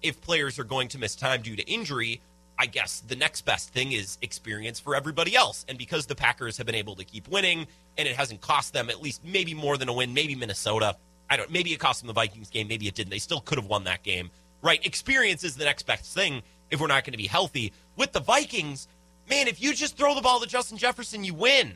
[0.02, 2.22] if players are going to miss time due to injury,
[2.58, 5.66] I guess the next best thing is experience for everybody else.
[5.68, 7.68] And because the Packers have been able to keep winning
[7.98, 10.96] and it hasn't cost them at least maybe more than a win, maybe Minnesota.
[11.30, 13.12] I don't maybe it cost them the Vikings game, maybe it didn't.
[13.12, 14.30] They still could have won that game.
[14.62, 14.86] Right?
[14.86, 17.74] Experience is the next best thing if we're not going to be healthy.
[17.96, 18.88] With the Vikings,
[19.30, 21.74] man, if you just throw the ball to Justin Jefferson, you win.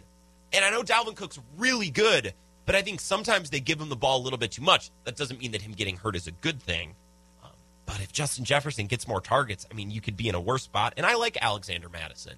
[0.52, 2.34] And I know Dalvin Cook's really good,
[2.66, 4.92] but I think sometimes they give him the ball a little bit too much.
[5.04, 6.94] That doesn't mean that him getting hurt is a good thing.
[7.44, 7.52] Um,
[7.86, 10.64] but if Justin Jefferson gets more targets, I mean, you could be in a worse
[10.64, 10.94] spot.
[10.98, 12.36] And I like Alexander Mattison.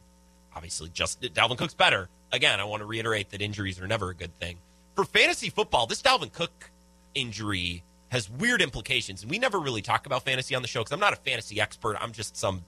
[0.56, 2.08] Obviously, just Dalvin Cook's better.
[2.32, 4.58] Again, I want to reiterate that injuries are never a good thing.
[4.96, 6.72] For fantasy football, this Dalvin Cook
[7.14, 7.84] injury
[8.16, 9.22] has weird implications.
[9.22, 11.60] And we never really talk about fantasy on the show because I'm not a fantasy
[11.60, 11.98] expert.
[12.00, 12.64] I'm just some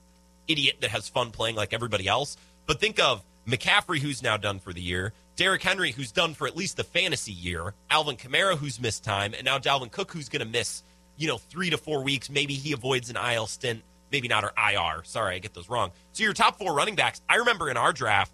[0.48, 2.38] idiot that has fun playing like everybody else.
[2.66, 6.48] But think of McCaffrey, who's now done for the year, Derrick Henry, who's done for
[6.48, 10.28] at least the fantasy year, Alvin Kamara, who's missed time, and now Dalvin Cook, who's
[10.28, 10.84] going to miss,
[11.16, 12.30] you know, three to four weeks.
[12.30, 15.04] Maybe he avoids an IL stint, maybe not, or IR.
[15.04, 15.92] Sorry, I get those wrong.
[16.12, 17.22] So your top four running backs.
[17.30, 18.34] I remember in our draft,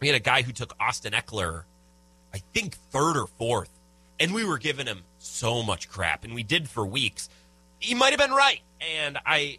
[0.00, 1.64] we had a guy who took Austin Ekeler,
[2.32, 3.70] I think third or fourth,
[4.20, 7.28] and we were giving him so much crap, and we did for weeks.
[7.78, 8.60] He might have been right,
[8.98, 9.58] and I.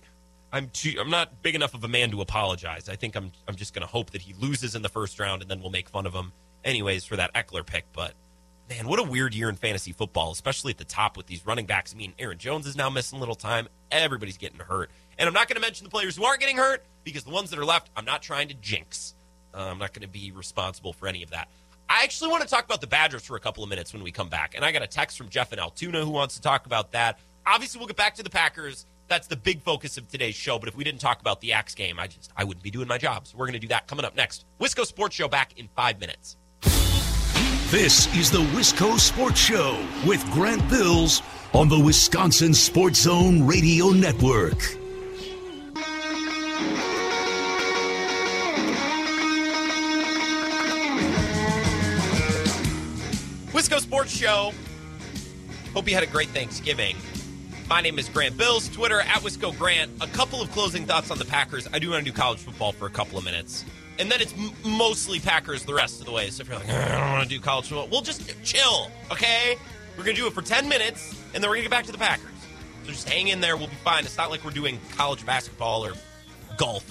[0.51, 2.87] I'm too, I'm not big enough of a man to apologize.
[2.87, 5.41] I think I'm I'm just going to hope that he loses in the first round
[5.41, 6.31] and then we'll make fun of him
[6.63, 7.85] anyways for that Ekeler pick.
[7.91, 8.13] But
[8.69, 11.65] man, what a weird year in fantasy football, especially at the top with these running
[11.65, 11.91] backs.
[11.93, 13.67] I mean, Aaron Jones is now missing little time.
[13.91, 16.83] Everybody's getting hurt, and I'm not going to mention the players who aren't getting hurt
[17.03, 19.15] because the ones that are left, I'm not trying to jinx.
[19.53, 21.47] Uh, I'm not going to be responsible for any of that.
[21.89, 24.11] I actually want to talk about the Badgers for a couple of minutes when we
[24.11, 26.65] come back, and I got a text from Jeff and Altoona who wants to talk
[26.65, 27.19] about that.
[27.45, 30.59] Obviously, we'll get back to the Packers that's the big focus of today's show.
[30.59, 32.87] But if we didn't talk about the Axe game, I just I wouldn't be doing
[32.87, 33.27] my job.
[33.27, 34.45] So we're going to do that coming up next.
[34.59, 36.37] Wisco Sports Show back in five minutes.
[37.69, 41.21] This is the Wisco Sports Show with Grant Bills
[41.53, 44.82] on the Wisconsin Sports Zone Radio Network.
[53.79, 54.51] Sports Show.
[55.73, 56.95] Hope you had a great Thanksgiving.
[57.69, 58.69] My name is Grant Bills.
[58.69, 59.91] Twitter at Wisco Grant.
[60.01, 61.67] A couple of closing thoughts on the Packers.
[61.73, 63.65] I do want to do college football for a couple of minutes.
[63.99, 66.29] And then it's m- mostly Packers the rest of the way.
[66.29, 69.55] So if you're like, I don't want to do college football, we'll just chill, okay?
[69.97, 71.85] We're going to do it for 10 minutes, and then we're going to get back
[71.85, 72.29] to the Packers.
[72.83, 73.55] So just hang in there.
[73.55, 74.03] We'll be fine.
[74.03, 75.93] It's not like we're doing college basketball or
[76.57, 76.85] golf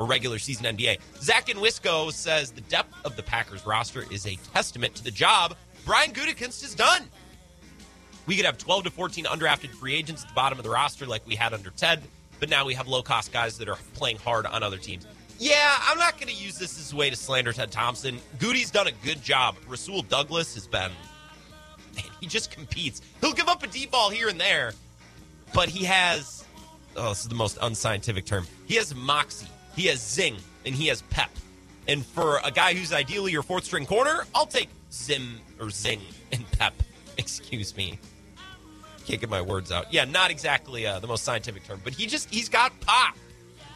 [0.00, 0.98] or regular season NBA.
[1.20, 5.10] Zach in Wisco says the depth of the Packers roster is a testament to the
[5.10, 7.02] job Brian Gutekunst is done.
[8.26, 11.06] We could have 12 to 14 undrafted free agents at the bottom of the roster
[11.06, 12.02] like we had under Ted,
[12.38, 15.06] but now we have low cost guys that are playing hard on other teams.
[15.38, 18.20] Yeah, I'm not going to use this as a way to slander Ted Thompson.
[18.38, 19.56] Gutey's done a good job.
[19.66, 20.92] Rasul Douglas has been,
[21.96, 23.02] man, he just competes.
[23.20, 24.72] He'll give up a deep ball here and there,
[25.52, 26.44] but he has,
[26.96, 28.46] oh, this is the most unscientific term.
[28.66, 31.30] He has moxie, he has zing, and he has pep.
[31.88, 36.00] And for a guy who's ideally your fourth string corner, I'll take zim or zing
[36.32, 36.74] and pep.
[37.18, 37.98] Excuse me.
[39.06, 39.92] Can't get my words out.
[39.92, 43.16] Yeah, not exactly uh, the most scientific term, but he just he's got pop.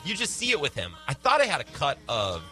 [0.04, 0.92] You just see it with him.
[1.08, 2.42] I thought I had a cut of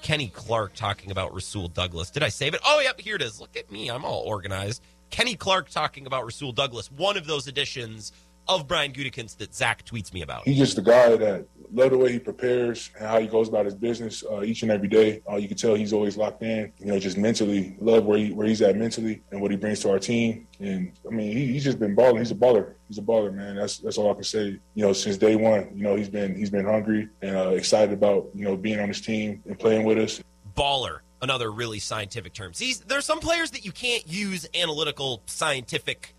[0.00, 2.10] Kenny Clark talking about Rasul Douglas.
[2.10, 2.60] Did I save it?
[2.64, 3.38] Oh, yep, here it is.
[3.38, 3.90] Look at me.
[3.90, 4.82] I'm all organized.
[5.10, 8.12] Kenny Clark talking about Rasul Douglas, one of those editions
[8.48, 10.44] of Brian Gutekunst that Zach tweets me about.
[10.44, 13.64] He's just the guy that love the way he prepares and how he goes about
[13.64, 15.22] his business uh, each and every day.
[15.30, 16.72] Uh, you can tell he's always locked in.
[16.78, 19.80] You know, just mentally love where he where he's at mentally and what he brings
[19.80, 20.46] to our team.
[20.60, 22.18] And I mean, he, he's just been balling.
[22.18, 22.74] He's a baller.
[22.88, 23.56] He's a baller, man.
[23.56, 24.58] That's that's all I can say.
[24.74, 27.92] You know, since day one, you know, he's been he's been hungry and uh, excited
[27.92, 30.22] about you know being on this team and playing with us.
[30.56, 31.00] Baller.
[31.22, 32.52] Another really scientific term.
[32.52, 36.14] See, there's some players that you can't use analytical, scientific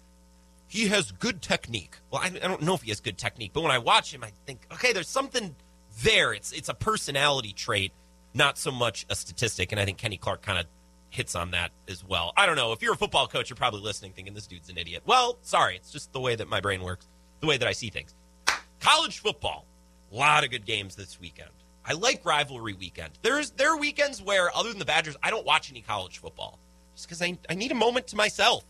[0.67, 1.97] he has good technique.
[2.12, 4.23] Well, I, I, don't know if he has good technique, but when I watch him,
[4.23, 5.56] I think, okay, there's something
[6.03, 6.34] there.
[6.34, 7.93] It's it's a personality trait,
[8.34, 9.71] not so much a statistic.
[9.71, 10.65] And I think Kenny Clark kind of
[11.10, 12.34] hits on that as well.
[12.36, 12.73] I don't know.
[12.73, 15.03] If you're a football coach, you're probably listening, thinking this dude's an idiot.
[15.06, 17.08] Well, sorry, it's just the way that my brain works,
[17.39, 18.13] the way that I see things.
[18.80, 19.65] College football,
[20.12, 21.49] a lot of good games this weekend.
[21.86, 23.13] I like rivalry weekend.
[23.21, 26.60] There's there are weekends where, other than the Badgers, I don't watch any college football
[26.93, 28.65] just because I, I need a moment to myself.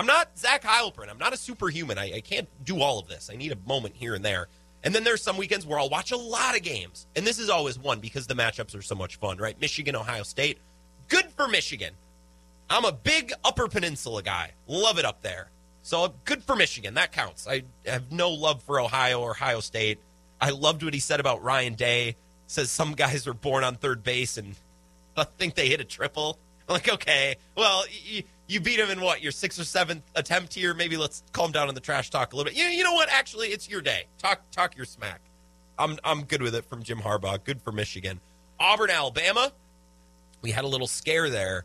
[0.00, 1.10] I'm not Zach Heilprin.
[1.10, 1.98] I'm not a superhuman.
[1.98, 3.28] I, I, can't do all of this.
[3.30, 4.48] I need a moment here and there.
[4.82, 7.06] And then there's some weekends where I'll watch a lot of games.
[7.14, 9.60] And this is always one because the matchups are so much fun, right?
[9.60, 10.56] Michigan, Ohio State.
[11.08, 11.92] Good for Michigan.
[12.70, 14.52] I'm a big Upper Peninsula guy.
[14.66, 15.50] Love it up there.
[15.82, 16.94] So good for Michigan.
[16.94, 17.46] That counts.
[17.46, 19.98] I have no love for Ohio or Ohio State.
[20.40, 22.16] I loved what he said about Ryan Day.
[22.46, 24.54] Says some guys were born on third base and
[25.18, 26.38] I think they hit a triple.
[26.66, 27.84] I'm like, okay, well,
[28.50, 30.74] you beat him in what your sixth or seventh attempt here.
[30.74, 32.58] Maybe let's calm down on the trash talk a little bit.
[32.58, 33.08] You, you know what?
[33.08, 34.06] Actually, it's your day.
[34.18, 35.20] Talk talk your smack.
[35.78, 37.42] I'm I'm good with it from Jim Harbaugh.
[37.42, 38.20] Good for Michigan.
[38.58, 39.52] Auburn, Alabama.
[40.42, 41.64] We had a little scare there.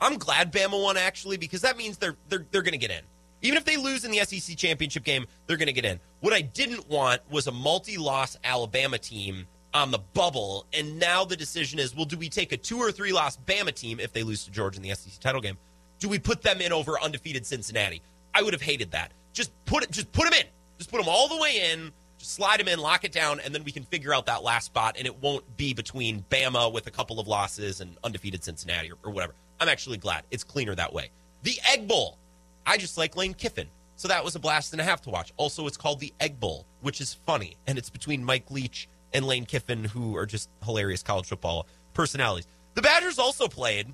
[0.00, 3.02] I'm glad Bama won actually because that means they're they're they're going to get in.
[3.40, 5.98] Even if they lose in the SEC championship game, they're going to get in.
[6.20, 11.36] What I didn't want was a multi-loss Alabama team on the bubble, and now the
[11.36, 14.22] decision is: well, do we take a two or three loss Bama team if they
[14.22, 15.56] lose to Georgia in the SEC title game?
[15.98, 18.02] Do we put them in over undefeated Cincinnati?
[18.34, 19.12] I would have hated that.
[19.32, 20.46] Just put it, just put them in.
[20.78, 21.92] Just put them all the way in.
[22.18, 24.66] Just slide them in, lock it down, and then we can figure out that last
[24.66, 28.90] spot, and it won't be between Bama with a couple of losses and undefeated Cincinnati
[28.90, 29.34] or, or whatever.
[29.60, 31.10] I'm actually glad it's cleaner that way.
[31.42, 32.18] The Egg Bowl.
[32.66, 33.68] I just like Lane Kiffin.
[33.96, 35.32] So that was a blast and a half to watch.
[35.36, 37.56] Also, it's called the Egg Bowl, which is funny.
[37.66, 42.46] And it's between Mike Leach and Lane Kiffin, who are just hilarious college football personalities.
[42.74, 43.92] The Badgers also played.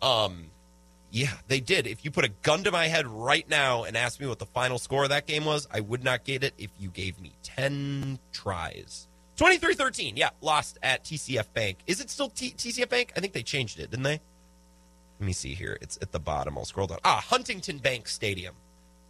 [0.00, 0.46] Um,
[1.10, 1.86] yeah, they did.
[1.86, 4.46] If you put a gun to my head right now and ask me what the
[4.46, 7.32] final score of that game was, I would not get it if you gave me
[7.42, 9.08] 10 tries.
[9.36, 10.16] 23 13.
[10.16, 11.78] Yeah, lost at TCF Bank.
[11.86, 13.12] Is it still T- TCF Bank?
[13.16, 14.20] I think they changed it, didn't they?
[15.20, 15.78] Let me see here.
[15.80, 16.58] It's at the bottom.
[16.58, 16.98] I'll scroll down.
[17.04, 18.54] Ah, Huntington Bank Stadium.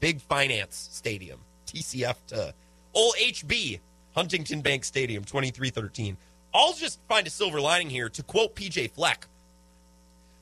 [0.01, 1.41] Big Finance Stadium.
[1.67, 2.55] TCF to
[2.95, 3.81] Old HB.
[4.15, 6.17] Huntington Bank Stadium, 2313.
[6.55, 9.27] I'll just find a silver lining here to quote PJ Fleck.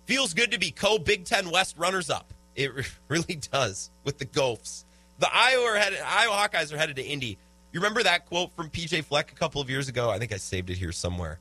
[0.06, 2.32] Feels good to be co Big Ten West runners up.
[2.54, 2.72] It
[3.08, 4.84] really does with the Gophs.
[5.18, 7.38] The Iowa, headed, Iowa Hawkeyes are headed to Indy.
[7.72, 10.08] You remember that quote from PJ Fleck a couple of years ago?
[10.10, 11.38] I think I saved it here somewhere.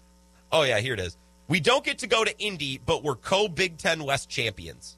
[0.52, 1.18] Oh, yeah, here it is.
[1.48, 4.98] We don't get to go to Indy, but we're co Big Ten West champions.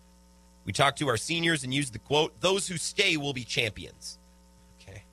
[0.66, 4.18] We talked to our seniors and used the quote those who stay will be champions.
[4.82, 5.04] Okay.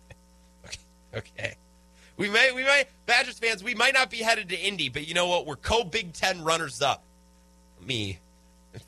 [0.64, 0.78] okay.
[1.16, 1.54] Okay.
[2.16, 5.14] We may, we might, Badgers fans, we might not be headed to Indy, but you
[5.14, 5.46] know what?
[5.46, 7.04] We're co Big Ten runners up.
[7.86, 8.18] Me,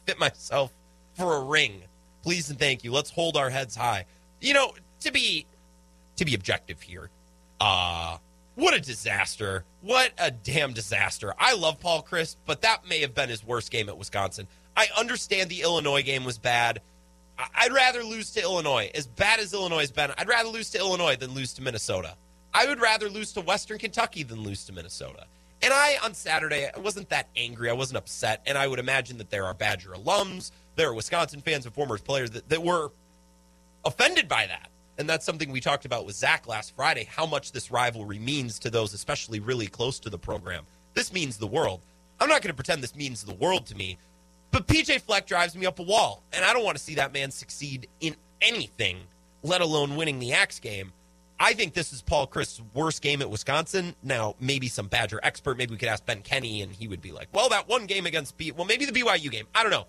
[0.07, 0.73] fit myself
[1.15, 1.83] for a ring.
[2.23, 2.93] Please and thank you.
[2.93, 4.07] Let's hold our heads high.
[4.41, 5.47] You know, to be
[6.17, 7.11] to be objective here,
[7.61, 8.19] uh,
[8.55, 9.65] what a disaster.
[9.81, 11.35] What a damn disaster.
[11.39, 14.47] I love Paul Chryst, but that may have been his worst game at Wisconsin.
[14.77, 16.81] I understand the Illinois game was bad.
[17.39, 18.91] I'd rather lose to Illinois.
[18.95, 22.15] As bad as Illinois has been, I'd rather lose to Illinois than lose to Minnesota.
[22.55, 25.27] I would rather lose to Western Kentucky than lose to Minnesota.
[25.63, 27.71] And I, on Saturday, I wasn't that angry.
[27.71, 28.43] I wasn't upset.
[28.47, 31.99] And I would imagine that there are Badger alums, there are Wisconsin fans and former
[31.99, 32.91] players that, that were
[33.85, 34.69] offended by that.
[34.99, 38.59] And that's something we talked about with Zach last Friday how much this rivalry means
[38.61, 40.65] to those, especially really close to the program.
[40.95, 41.81] This means the world.
[42.21, 43.99] I'm not going to pretend this means the world to me,
[44.51, 46.23] but PJ Fleck drives me up a wall.
[46.33, 48.99] And I don't want to see that man succeed in anything,
[49.43, 50.93] let alone winning the Axe game.
[51.43, 53.97] I think this is Paul Chryst's worst game at Wisconsin.
[54.01, 57.11] Now, maybe some Badger expert, maybe we could ask Ben Kenny, and he would be
[57.11, 59.49] like, well, that one game against B, well, maybe the BYU game.
[59.53, 59.87] I don't know.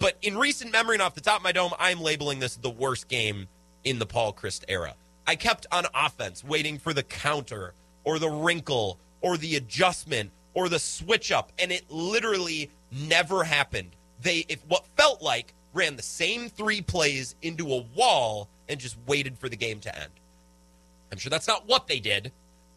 [0.00, 2.70] But in recent memory and off the top of my dome, I'm labeling this the
[2.70, 3.46] worst game
[3.84, 4.96] in the Paul Chryst era.
[5.28, 10.68] I kept on offense waiting for the counter or the wrinkle or the adjustment or
[10.68, 13.90] the switch up, and it literally never happened.
[14.22, 18.96] They, if what felt like, ran the same three plays into a wall and just
[19.06, 20.10] waited for the game to end.
[21.12, 22.32] I'm sure that's not what they did,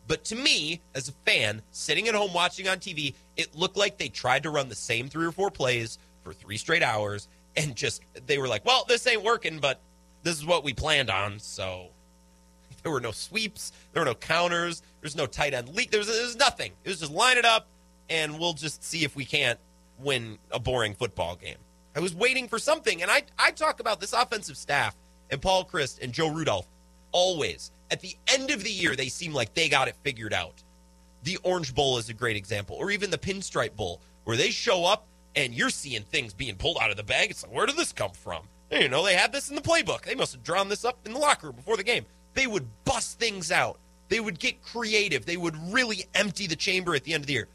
[0.10, 4.00] but to me, as a fan, sitting at home watching on TV, it looked like
[4.00, 7.76] they tried to run the same three or four plays for three straight hours and
[7.76, 9.80] just, they were like, well, this ain't working, but
[10.24, 11.38] this is what we planned on.
[11.38, 11.90] So
[12.84, 16.36] there were no sweeps, there were no counters, there's no tight end leak, there was,
[16.36, 16.72] nothing.
[16.84, 17.68] It was just line it up
[18.10, 19.60] and we'll just see if we can't
[20.00, 21.58] win a boring football game.
[21.96, 24.96] I was waiting for something, and I, I talk about this offensive staff
[25.30, 26.68] and Paul Chryst and Joe Rudolph
[27.12, 30.64] always at the end of the year, they seem like they got it figured out.
[31.24, 34.86] The Orange Bowl is a great example, or even the Pinstripe Bowl, where they show
[34.86, 37.32] up and you're seeing things being pulled out of the bag.
[37.32, 38.44] It's like, where did this come from?
[38.72, 40.04] You know, they had this in the playbook.
[40.04, 42.06] They must have drawn this up in the locker room before the game.
[42.36, 43.80] They would bust things out.
[44.10, 45.26] They would get creative.
[45.26, 47.48] They would really empty the chamber at the end of the year.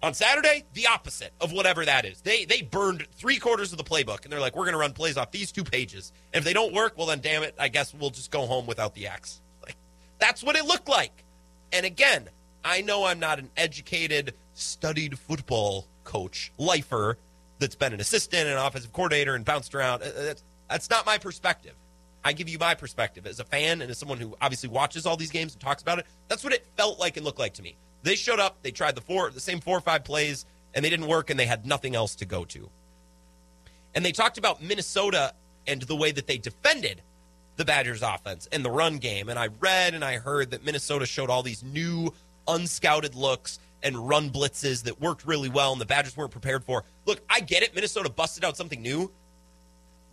[0.00, 2.20] On Saturday, the opposite of whatever that is.
[2.20, 4.92] They they burned three quarters of the playbook, and they're like, we're going to run
[4.92, 6.12] plays off these two pages.
[6.32, 8.66] And if they don't work, well, then damn it, I guess we'll just go home
[8.66, 9.40] without the axe.
[9.62, 9.76] Like
[10.18, 11.24] that's what it looked like.
[11.72, 12.28] And again,
[12.64, 17.18] I know I'm not an educated, studied football coach, lifer
[17.58, 20.02] that's been an assistant and an offensive coordinator and bounced around.
[20.02, 20.34] Uh,
[20.68, 21.74] that's not my perspective.
[22.24, 25.16] I give you my perspective as a fan and as someone who obviously watches all
[25.16, 26.06] these games and talks about it.
[26.28, 27.76] That's what it felt like and looked like to me.
[28.02, 30.90] They showed up, they tried the four the same four or five plays, and they
[30.90, 32.70] didn't work and they had nothing else to go to.
[33.94, 35.34] And they talked about Minnesota
[35.66, 37.02] and the way that they defended
[37.56, 39.28] the Badgers offense and the run game.
[39.28, 42.14] And I read and I heard that Minnesota showed all these new
[42.46, 46.84] unscouted looks and run blitzes that worked really well and the Badgers weren't prepared for.
[47.06, 47.74] Look, I get it.
[47.74, 49.10] Minnesota busted out something new.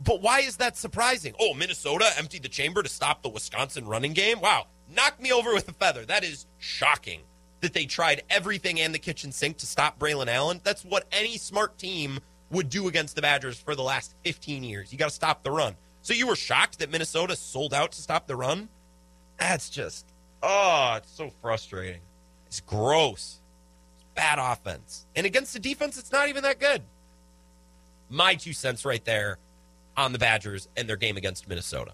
[0.03, 1.33] But why is that surprising?
[1.39, 4.41] Oh, Minnesota emptied the chamber to stop the Wisconsin running game?
[4.41, 4.67] Wow.
[4.93, 6.05] Knock me over with a feather.
[6.05, 7.21] That is shocking
[7.65, 10.61] that they tried everything and the kitchen sink to stop Braylon Allen.
[10.63, 12.19] That's what any smart team
[12.51, 14.91] would do against the Badgers for the last 15 years.
[14.91, 15.75] You got to stop the run.
[16.03, 18.69] So you were shocked that Minnesota sold out to stop the run?
[19.39, 20.05] That's just,
[20.43, 22.01] oh, it's so frustrating.
[22.45, 23.41] It's gross.
[23.95, 25.07] It's bad offense.
[25.15, 26.83] And against the defense, it's not even that good.
[28.11, 29.39] My two cents right there
[29.97, 31.93] on the Badgers and their game against Minnesota.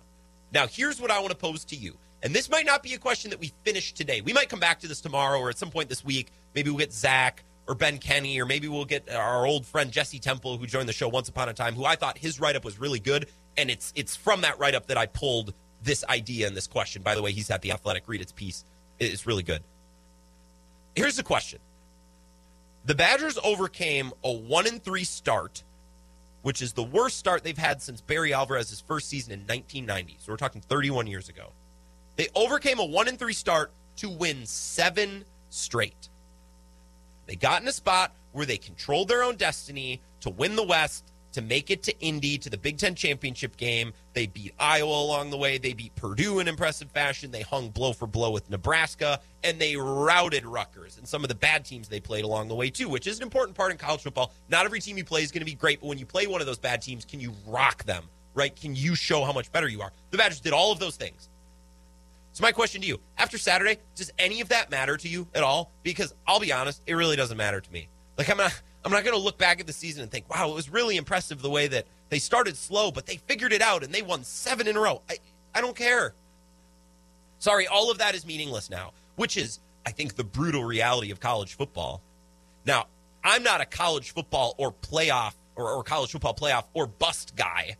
[0.53, 1.95] Now, here's what I want to pose to you.
[2.23, 4.21] And this might not be a question that we finish today.
[4.21, 6.31] We might come back to this tomorrow or at some point this week.
[6.53, 10.19] Maybe we'll get Zach or Ben Kenny, or maybe we'll get our old friend Jesse
[10.19, 12.65] Temple, who joined the show once upon a time, who I thought his write up
[12.65, 13.27] was really good.
[13.57, 15.53] And it's it's from that write up that I pulled
[15.83, 17.01] this idea and this question.
[17.01, 18.03] By the way, he's at the Athletic.
[18.07, 18.65] Read its piece.
[18.99, 19.63] It's really good.
[20.95, 21.59] Here's the question:
[22.85, 25.63] The Badgers overcame a one in three start
[26.43, 30.17] which is the worst start they've had since Barry Alvarez's first season in 1990.
[30.19, 31.51] So we're talking 31 years ago.
[32.15, 36.09] They overcame a 1 and 3 start to win 7 straight.
[37.25, 41.11] They got in a spot where they controlled their own destiny to win the West
[41.33, 43.93] to make it to Indy to the Big Ten championship game.
[44.13, 45.57] They beat Iowa along the way.
[45.57, 47.31] They beat Purdue in impressive fashion.
[47.31, 51.35] They hung blow for blow with Nebraska, and they routed Rutgers and some of the
[51.35, 54.01] bad teams they played along the way too, which is an important part in college
[54.01, 54.33] football.
[54.49, 56.41] Not every team you play is going to be great, but when you play one
[56.41, 58.03] of those bad teams, can you rock them?
[58.33, 58.55] Right?
[58.55, 59.91] Can you show how much better you are?
[60.09, 61.29] The Badgers did all of those things.
[62.33, 65.43] So my question to you, after Saturday, does any of that matter to you at
[65.43, 65.71] all?
[65.83, 67.89] Because I'll be honest, it really doesn't matter to me.
[68.17, 70.49] Like I'm not I'm not going to look back at the season and think, wow,
[70.49, 73.83] it was really impressive the way that they started slow, but they figured it out
[73.83, 75.01] and they won seven in a row.
[75.09, 75.17] I,
[75.53, 76.13] I don't care.
[77.37, 81.19] Sorry, all of that is meaningless now, which is, I think, the brutal reality of
[81.19, 82.01] college football.
[82.65, 82.87] Now,
[83.23, 87.77] I'm not a college football or playoff or, or college football playoff or bust guy.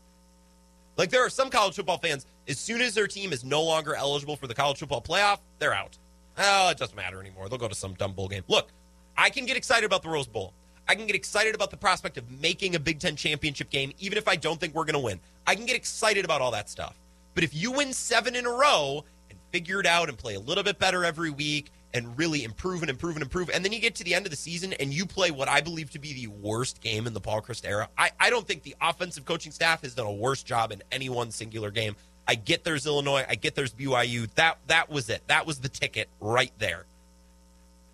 [0.98, 3.96] Like, there are some college football fans, as soon as their team is no longer
[3.96, 5.98] eligible for the college football playoff, they're out.
[6.38, 7.50] Oh, it doesn't matter anymore.
[7.50, 8.44] They'll go to some dumb bowl game.
[8.48, 8.70] Look,
[9.18, 10.54] I can get excited about the Rose Bowl.
[10.88, 14.18] I can get excited about the prospect of making a Big Ten championship game, even
[14.18, 15.20] if I don't think we're going to win.
[15.46, 16.98] I can get excited about all that stuff.
[17.34, 20.40] But if you win seven in a row and figure it out and play a
[20.40, 23.80] little bit better every week and really improve and improve and improve, and then you
[23.80, 26.14] get to the end of the season and you play what I believe to be
[26.14, 29.52] the worst game in the Paul Chryst era, I, I don't think the offensive coaching
[29.52, 31.96] staff has done a worse job in any one singular game.
[32.28, 34.34] I get there's Illinois, I get there's BYU.
[34.36, 35.22] That that was it.
[35.28, 36.86] That was the ticket right there.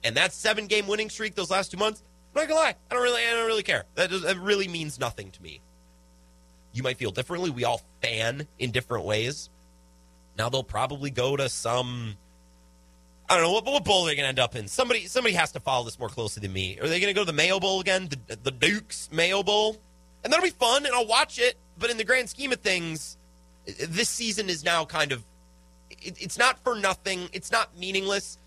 [0.03, 2.03] And that seven game winning streak those last two months,
[2.35, 3.85] I'm not gonna lie, I don't really, I don't really care.
[3.95, 5.61] That, does, that really means nothing to me.
[6.73, 7.49] You might feel differently.
[7.49, 9.49] We all fan in different ways.
[10.37, 12.15] Now they'll probably go to some.
[13.29, 14.67] I don't know what, what bowl they're going to end up in.
[14.67, 16.79] Somebody, somebody has to follow this more closely than me.
[16.79, 19.75] Are they going to go to the Mayo Bowl again, the, the Duke's Mayo Bowl?
[20.23, 21.57] And that'll be fun, and I'll watch it.
[21.77, 23.17] But in the grand scheme of things,
[23.89, 25.23] this season is now kind of.
[25.89, 27.29] It, it's not for nothing.
[27.33, 28.37] It's not meaningless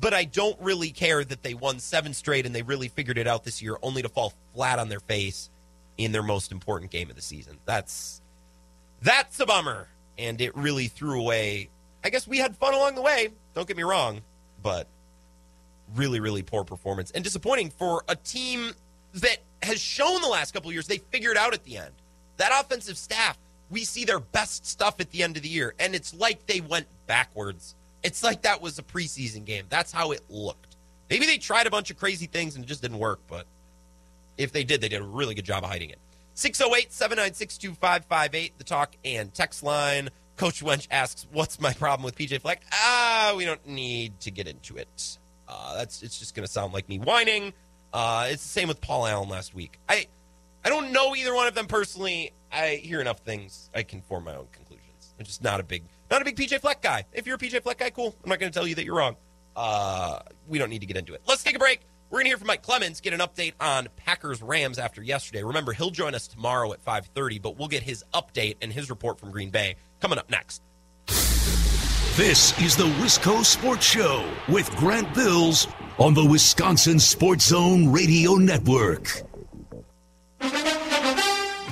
[0.00, 3.26] but I don't really care that they won seven straight and they really figured it
[3.26, 5.50] out this year, only to fall flat on their face
[5.98, 7.58] in their most important game of the season.
[7.66, 8.22] That's
[9.02, 11.68] that's a bummer, and it really threw away.
[12.02, 13.28] I guess we had fun along the way.
[13.54, 14.22] Don't get me wrong,
[14.62, 14.86] but
[15.94, 18.72] really, really poor performance and disappointing for a team
[19.14, 21.92] that has shown the last couple years they figured out at the end.
[22.38, 23.36] That offensive staff,
[23.70, 26.60] we see their best stuff at the end of the year, and it's like they
[26.60, 29.66] went backwards it's like that was a preseason game.
[29.68, 30.76] That's how it looked.
[31.08, 33.46] Maybe they tried a bunch of crazy things and it just didn't work, but
[34.38, 35.98] if they did, they did a really good job of hiding it.
[36.34, 40.08] 608 796 2558, the talk and text line.
[40.36, 42.62] Coach Wench asks, What's my problem with PJ Fleck?
[42.72, 45.18] Ah, we don't need to get into it.
[45.46, 47.52] Uh, that's It's just going to sound like me whining.
[47.92, 49.78] Uh, it's the same with Paul Allen last week.
[49.88, 50.06] I,
[50.64, 52.32] I don't know either one of them personally.
[52.52, 53.70] I hear enough things.
[53.74, 55.14] I can form my own conclusions.
[55.18, 57.04] I'm just not a big not a big PJ Fleck guy.
[57.12, 58.16] If you're a PJ Fleck guy, cool.
[58.24, 59.16] I'm not going to tell you that you're wrong.
[59.54, 61.22] Uh, we don't need to get into it.
[61.26, 61.80] Let's take a break.
[62.10, 65.44] We're going to hear from Mike Clemens, get an update on Packers Rams after yesterday.
[65.44, 69.20] Remember, he'll join us tomorrow at 5:30, but we'll get his update and his report
[69.20, 70.62] from Green Bay coming up next.
[72.16, 78.34] This is the Wisco Sports Show with Grant Bills on the Wisconsin Sports Zone Radio
[78.34, 79.29] Network.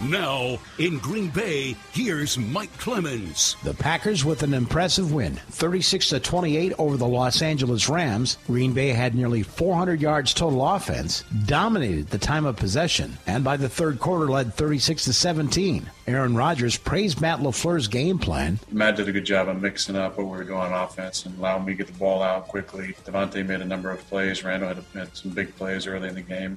[0.03, 3.57] Now, in Green Bay, here's Mike Clemens.
[3.65, 8.39] The Packers with an impressive win, 36 to 28 over the Los Angeles Rams.
[8.47, 13.57] Green Bay had nearly 400 yards total offense, dominated the time of possession, and by
[13.57, 15.91] the third quarter led 36 to 17.
[16.07, 18.61] Aaron Rodgers praised Matt LaFleur's game plan.
[18.71, 21.37] Matt did a good job of mixing up what we were doing on offense and
[21.39, 22.95] allowing me to get the ball out quickly.
[23.05, 24.45] Davante made a number of plays.
[24.45, 26.57] Randall had, had some big plays early in the game.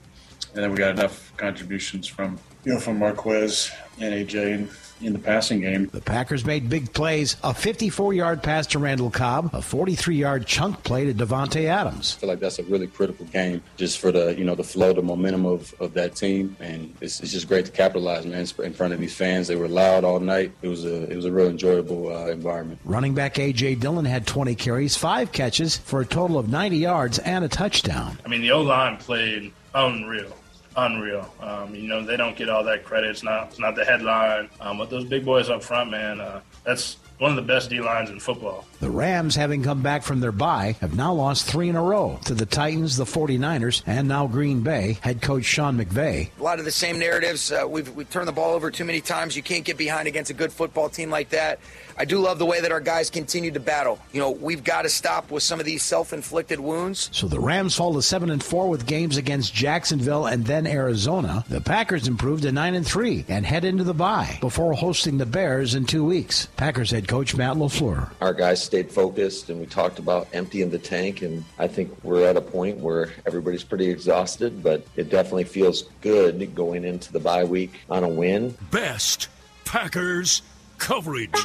[0.54, 4.70] And then we got enough contributions from you know from Marquez and AJ
[5.04, 5.88] in the passing game.
[5.88, 10.46] The Packers made big plays a 54 yard pass to Randall Cobb, a 43 yard
[10.46, 12.16] chunk play to Davante Adams.
[12.18, 14.94] I feel like that's a really critical game just for the, you know, the flow,
[14.94, 16.56] the momentum of, of that team.
[16.60, 19.48] And it's, it's just great to capitalize, man, in front of these fans.
[19.48, 20.52] They were loud all night.
[20.62, 22.80] It was a, it was a real enjoyable uh, environment.
[22.86, 23.76] Running back A.J.
[23.76, 28.18] Dillon had 20 carries, five catches for a total of 90 yards and a touchdown.
[28.26, 30.36] I mean, the O line played unreal
[30.76, 31.34] unreal.
[31.40, 33.10] Um, you know, they don't get all that credit.
[33.10, 34.50] It's not, it's not the headline.
[34.60, 37.80] Um, but those big boys up front, man, uh, that's one of the best D
[37.80, 38.66] lines in football.
[38.80, 42.20] The Rams, having come back from their bye, have now lost three in a row
[42.26, 44.98] to the Titans, the 49ers, and now Green Bay.
[45.02, 46.30] Head coach Sean McVay.
[46.40, 47.52] A lot of the same narratives.
[47.52, 49.36] Uh, we've, we've turned the ball over too many times.
[49.36, 51.60] You can't get behind against a good football team like that.
[52.02, 54.00] I do love the way that our guys continue to battle.
[54.12, 57.12] You know, we've got to stop with some of these self-inflicted wounds.
[57.14, 61.46] So the Rams fall to seven and four with games against Jacksonville and then Arizona.
[61.48, 65.28] The Packers improved to nine and three and head into the bye before hosting the
[65.28, 66.48] Bears in two weeks.
[66.58, 68.10] Packers head coach Matt LaFleur.
[68.20, 71.22] Our guys stayed focused, and we talked about emptying the tank.
[71.22, 75.84] And I think we're at a point where everybody's pretty exhausted, but it definitely feels
[76.02, 78.58] good going into the bye week on a win.
[78.72, 79.28] Best
[79.66, 80.42] Packers
[80.80, 81.36] coverage.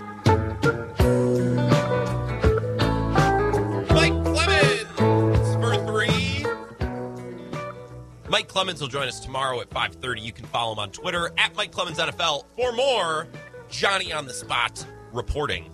[8.37, 10.20] Mike Clemens will join us tomorrow at 5.30.
[10.20, 13.28] You can follow him on Twitter at Mike Clemens NFL for more
[13.70, 15.70] Johnny on the spot reporting.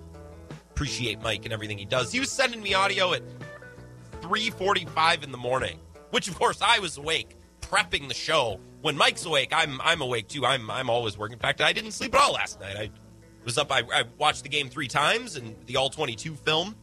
[0.71, 2.13] Appreciate Mike and everything he does.
[2.13, 3.23] He was sending me audio at
[4.21, 5.81] 3.45 in the morning,
[6.13, 8.61] which of course I was awake prepping the show.
[8.81, 10.47] When Mike's awake, I'm I'm awake too.
[10.47, 11.33] I'm I'm always working.
[11.33, 12.77] In fact, I didn't sleep at all last night.
[12.77, 12.91] I
[13.45, 13.73] was up.
[13.73, 16.77] I, I watched the game three times and the all 22 film.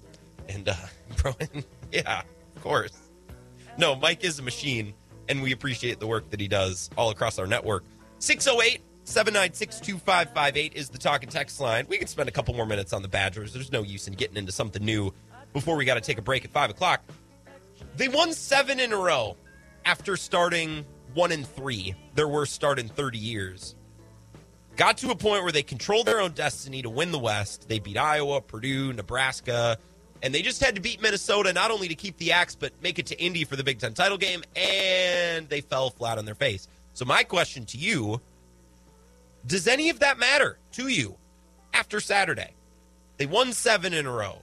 [0.50, 0.76] And, uh,
[1.94, 2.24] yeah,
[2.58, 3.00] of course.
[3.78, 4.94] No, Mike is a machine,
[5.30, 7.86] and we appreciate the work that he does all across our network.
[8.20, 11.86] 608 796 2558 is the talk and text line.
[11.88, 13.54] We can spend a couple more minutes on the Badgers.
[13.54, 15.14] There's no use in getting into something new
[15.54, 17.02] before we got to take a break at 5 o'clock.
[17.96, 19.38] They won seven in a row
[19.86, 21.96] after starting one and three.
[22.16, 23.76] Their worst start in 30 years
[24.80, 27.68] got to a point where they controlled their own destiny to win the West.
[27.68, 29.78] They beat Iowa, Purdue, Nebraska,
[30.22, 33.00] and they just had to beat Minnesota not only to keep the axe, but make
[33.00, 36.36] it to Indy for the Big Ten title game, and they fell flat on their
[36.36, 36.68] face.
[36.94, 38.22] So, my question to you
[39.46, 41.16] does any of that matter to you
[41.74, 42.54] after Saturday?
[43.18, 44.42] They won seven in a row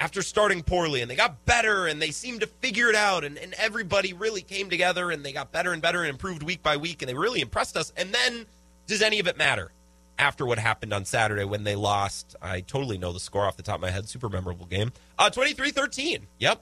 [0.00, 3.38] after starting poorly, and they got better, and they seemed to figure it out, and,
[3.38, 6.76] and everybody really came together, and they got better and better and improved week by
[6.76, 7.92] week, and they really impressed us.
[7.96, 8.46] And then
[8.86, 9.70] does any of it matter
[10.18, 12.36] after what happened on Saturday when they lost?
[12.40, 14.08] I totally know the score off the top of my head.
[14.08, 14.92] Super memorable game.
[15.18, 16.22] Uh, 23-13.
[16.38, 16.60] Yep.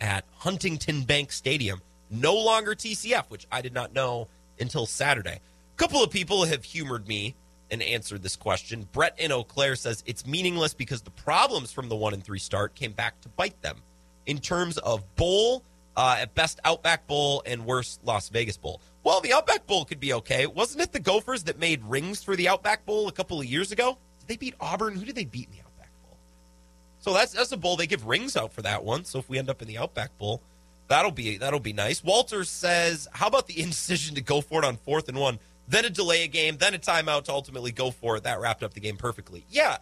[0.00, 1.80] At Huntington Bank Stadium.
[2.10, 4.28] No longer TCF, which I did not know
[4.60, 5.40] until Saturday.
[5.40, 7.34] A couple of people have humored me
[7.70, 8.86] and answered this question.
[8.92, 12.38] Brett in Eau Claire says it's meaningless because the problems from the one and three
[12.38, 13.78] start came back to bite them.
[14.26, 15.64] In terms of bowl,
[15.96, 18.80] uh, at best Outback Bowl and worst Las Vegas Bowl.
[19.04, 20.46] Well, the Outback Bowl could be okay.
[20.46, 23.70] Wasn't it the Gophers that made rings for the Outback Bowl a couple of years
[23.70, 23.98] ago?
[24.20, 24.96] Did they beat Auburn?
[24.96, 26.16] Who did they beat in the Outback Bowl?
[27.00, 29.04] So that's that's a bowl they give rings out for that one.
[29.04, 30.40] So if we end up in the Outback Bowl,
[30.88, 32.02] that'll be that'll be nice.
[32.02, 35.38] Walter says, "How about the indecision to go for it on fourth and one,
[35.68, 38.22] then a delay a game, then a timeout to ultimately go for it?
[38.22, 39.76] That wrapped up the game perfectly." Yeah,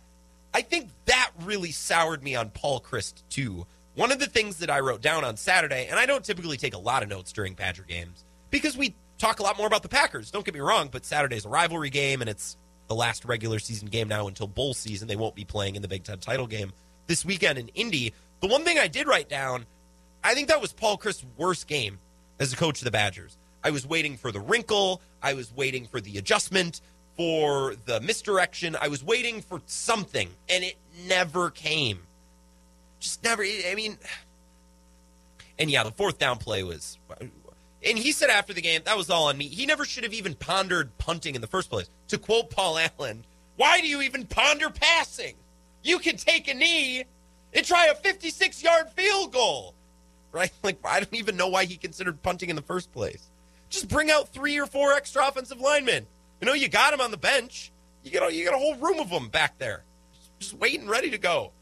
[0.52, 3.68] I think that really soured me on Paul Chryst too.
[3.94, 6.74] One of the things that I wrote down on Saturday, and I don't typically take
[6.74, 9.88] a lot of notes during Badger games because we talk a lot more about the
[9.88, 10.30] Packers.
[10.32, 12.56] Don't get me wrong, but Saturday's a rivalry game, and it's
[12.88, 15.06] the last regular season game now until bowl season.
[15.06, 16.72] They won't be playing in the Big Ten title game
[17.06, 18.12] this weekend in Indy.
[18.40, 19.64] The one thing I did write down,
[20.24, 22.00] I think that was Paul Chryst' worst game
[22.40, 23.38] as a coach of the Badgers.
[23.62, 25.00] I was waiting for the wrinkle.
[25.22, 26.80] I was waiting for the adjustment,
[27.16, 28.76] for the misdirection.
[28.80, 32.00] I was waiting for something, and it never came.
[32.98, 33.44] Just never.
[33.44, 33.98] I mean,
[35.60, 36.98] and yeah, the fourth down play was
[37.84, 39.48] and he said after the game, that was all on me.
[39.48, 41.90] He never should have even pondered punting in the first place.
[42.08, 43.24] To quote Paul Allen,
[43.56, 45.34] why do you even ponder passing?
[45.82, 47.04] You can take a knee
[47.52, 49.74] and try a 56 yard field goal.
[50.30, 50.50] Right?
[50.62, 53.28] Like, I don't even know why he considered punting in the first place.
[53.68, 56.06] Just bring out three or four extra offensive linemen.
[56.40, 57.72] You know, you got them on the bench.
[58.04, 59.84] You got, a, you got a whole room of them back there,
[60.40, 61.52] just waiting, ready to go.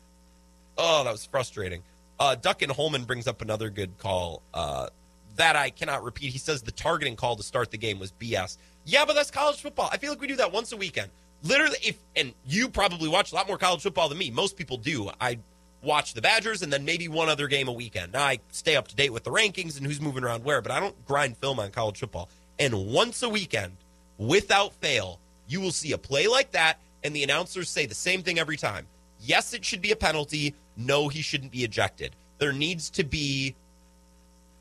[0.78, 1.82] Oh, that was frustrating.
[2.18, 4.42] Uh, and Holman brings up another good call.
[4.54, 4.88] Uh,
[5.36, 6.32] that I cannot repeat.
[6.32, 8.56] He says the targeting call to start the game was BS.
[8.84, 9.88] Yeah, but that's college football.
[9.92, 11.10] I feel like we do that once a weekend.
[11.42, 14.30] Literally, if and you probably watch a lot more college football than me.
[14.30, 15.10] Most people do.
[15.20, 15.38] I
[15.82, 18.12] watch the Badgers and then maybe one other game a weekend.
[18.12, 20.72] Now I stay up to date with the rankings and who's moving around where, but
[20.72, 22.28] I don't grind film on college football.
[22.58, 23.72] And once a weekend,
[24.18, 25.18] without fail,
[25.48, 28.58] you will see a play like that, and the announcers say the same thing every
[28.58, 28.86] time.
[29.20, 30.54] Yes, it should be a penalty.
[30.76, 32.14] No, he shouldn't be ejected.
[32.38, 33.54] There needs to be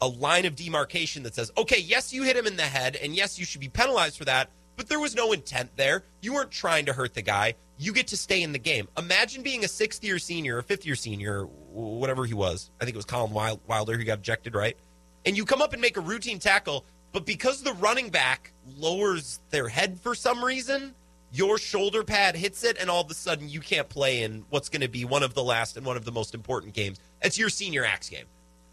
[0.01, 3.15] a line of demarcation that says, okay, yes, you hit him in the head, and
[3.15, 6.03] yes, you should be penalized for that, but there was no intent there.
[6.21, 7.55] You weren't trying to hurt the guy.
[7.77, 8.87] You get to stay in the game.
[8.97, 12.71] Imagine being a sixth year senior, a fifth year senior, whatever he was.
[12.79, 13.33] I think it was Collin
[13.67, 14.77] Wilder who got ejected, right?
[15.25, 19.41] And you come up and make a routine tackle, but because the running back lowers
[19.49, 20.93] their head for some reason,
[21.31, 24.69] your shoulder pad hits it, and all of a sudden you can't play in what's
[24.69, 26.99] going to be one of the last and one of the most important games.
[27.21, 28.25] It's your senior axe game,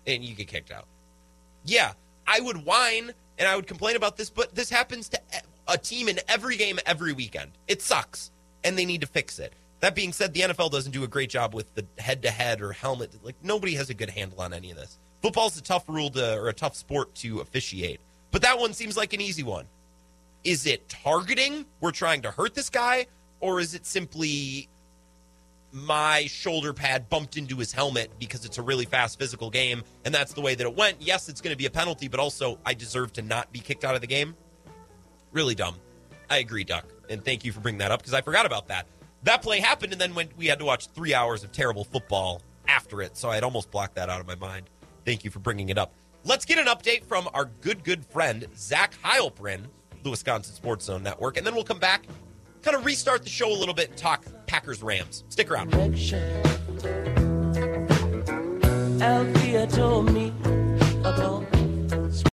[0.07, 0.87] and you get kicked out.
[1.67, 1.93] Yeah,
[2.27, 5.21] I would whine and I would complain about this, but this happens to
[5.69, 7.53] a team in every game every weekend.
[7.69, 8.31] It sucks,
[8.65, 9.53] and they need to fix it.
[9.81, 12.63] That being said, the NFL doesn't do a great job with the head to head
[12.63, 13.13] or helmet.
[13.23, 14.99] Like, nobody has a good handle on any of this.
[15.21, 18.01] Football's a tough rule to, or a tough sport to officiate,
[18.31, 19.67] but that one seems like an easy one.
[20.45, 21.67] Is it targeting?
[21.81, 23.07] We're trying to hurt this guy,
[23.41, 24.69] or is it simply
[25.77, 30.15] my shoulder pad bumped into his helmet because it's a really fast physical game and
[30.15, 30.97] that's the way that it went.
[31.03, 33.85] Yes, it's going to be a penalty, but also I deserve to not be kicked
[33.85, 34.35] out of the game.
[35.33, 35.75] Really dumb.
[36.31, 36.87] I agree, Duck.
[37.11, 38.87] And thank you for bringing that up because I forgot about that.
[39.25, 42.41] That play happened and then when we had to watch 3 hours of terrible football
[42.67, 44.71] after it, so I'd almost blocked that out of my mind.
[45.05, 45.93] Thank you for bringing it up.
[46.25, 49.67] Let's get an update from our good good friend Zach Heilprin,
[50.03, 52.07] the Wisconsin Sports Zone Network, and then we'll come back
[52.67, 55.23] kind of restart the show a little bit and talk Packers Rams.
[55.29, 55.71] Stick around.
[59.71, 60.33] Told me
[61.01, 61.56] about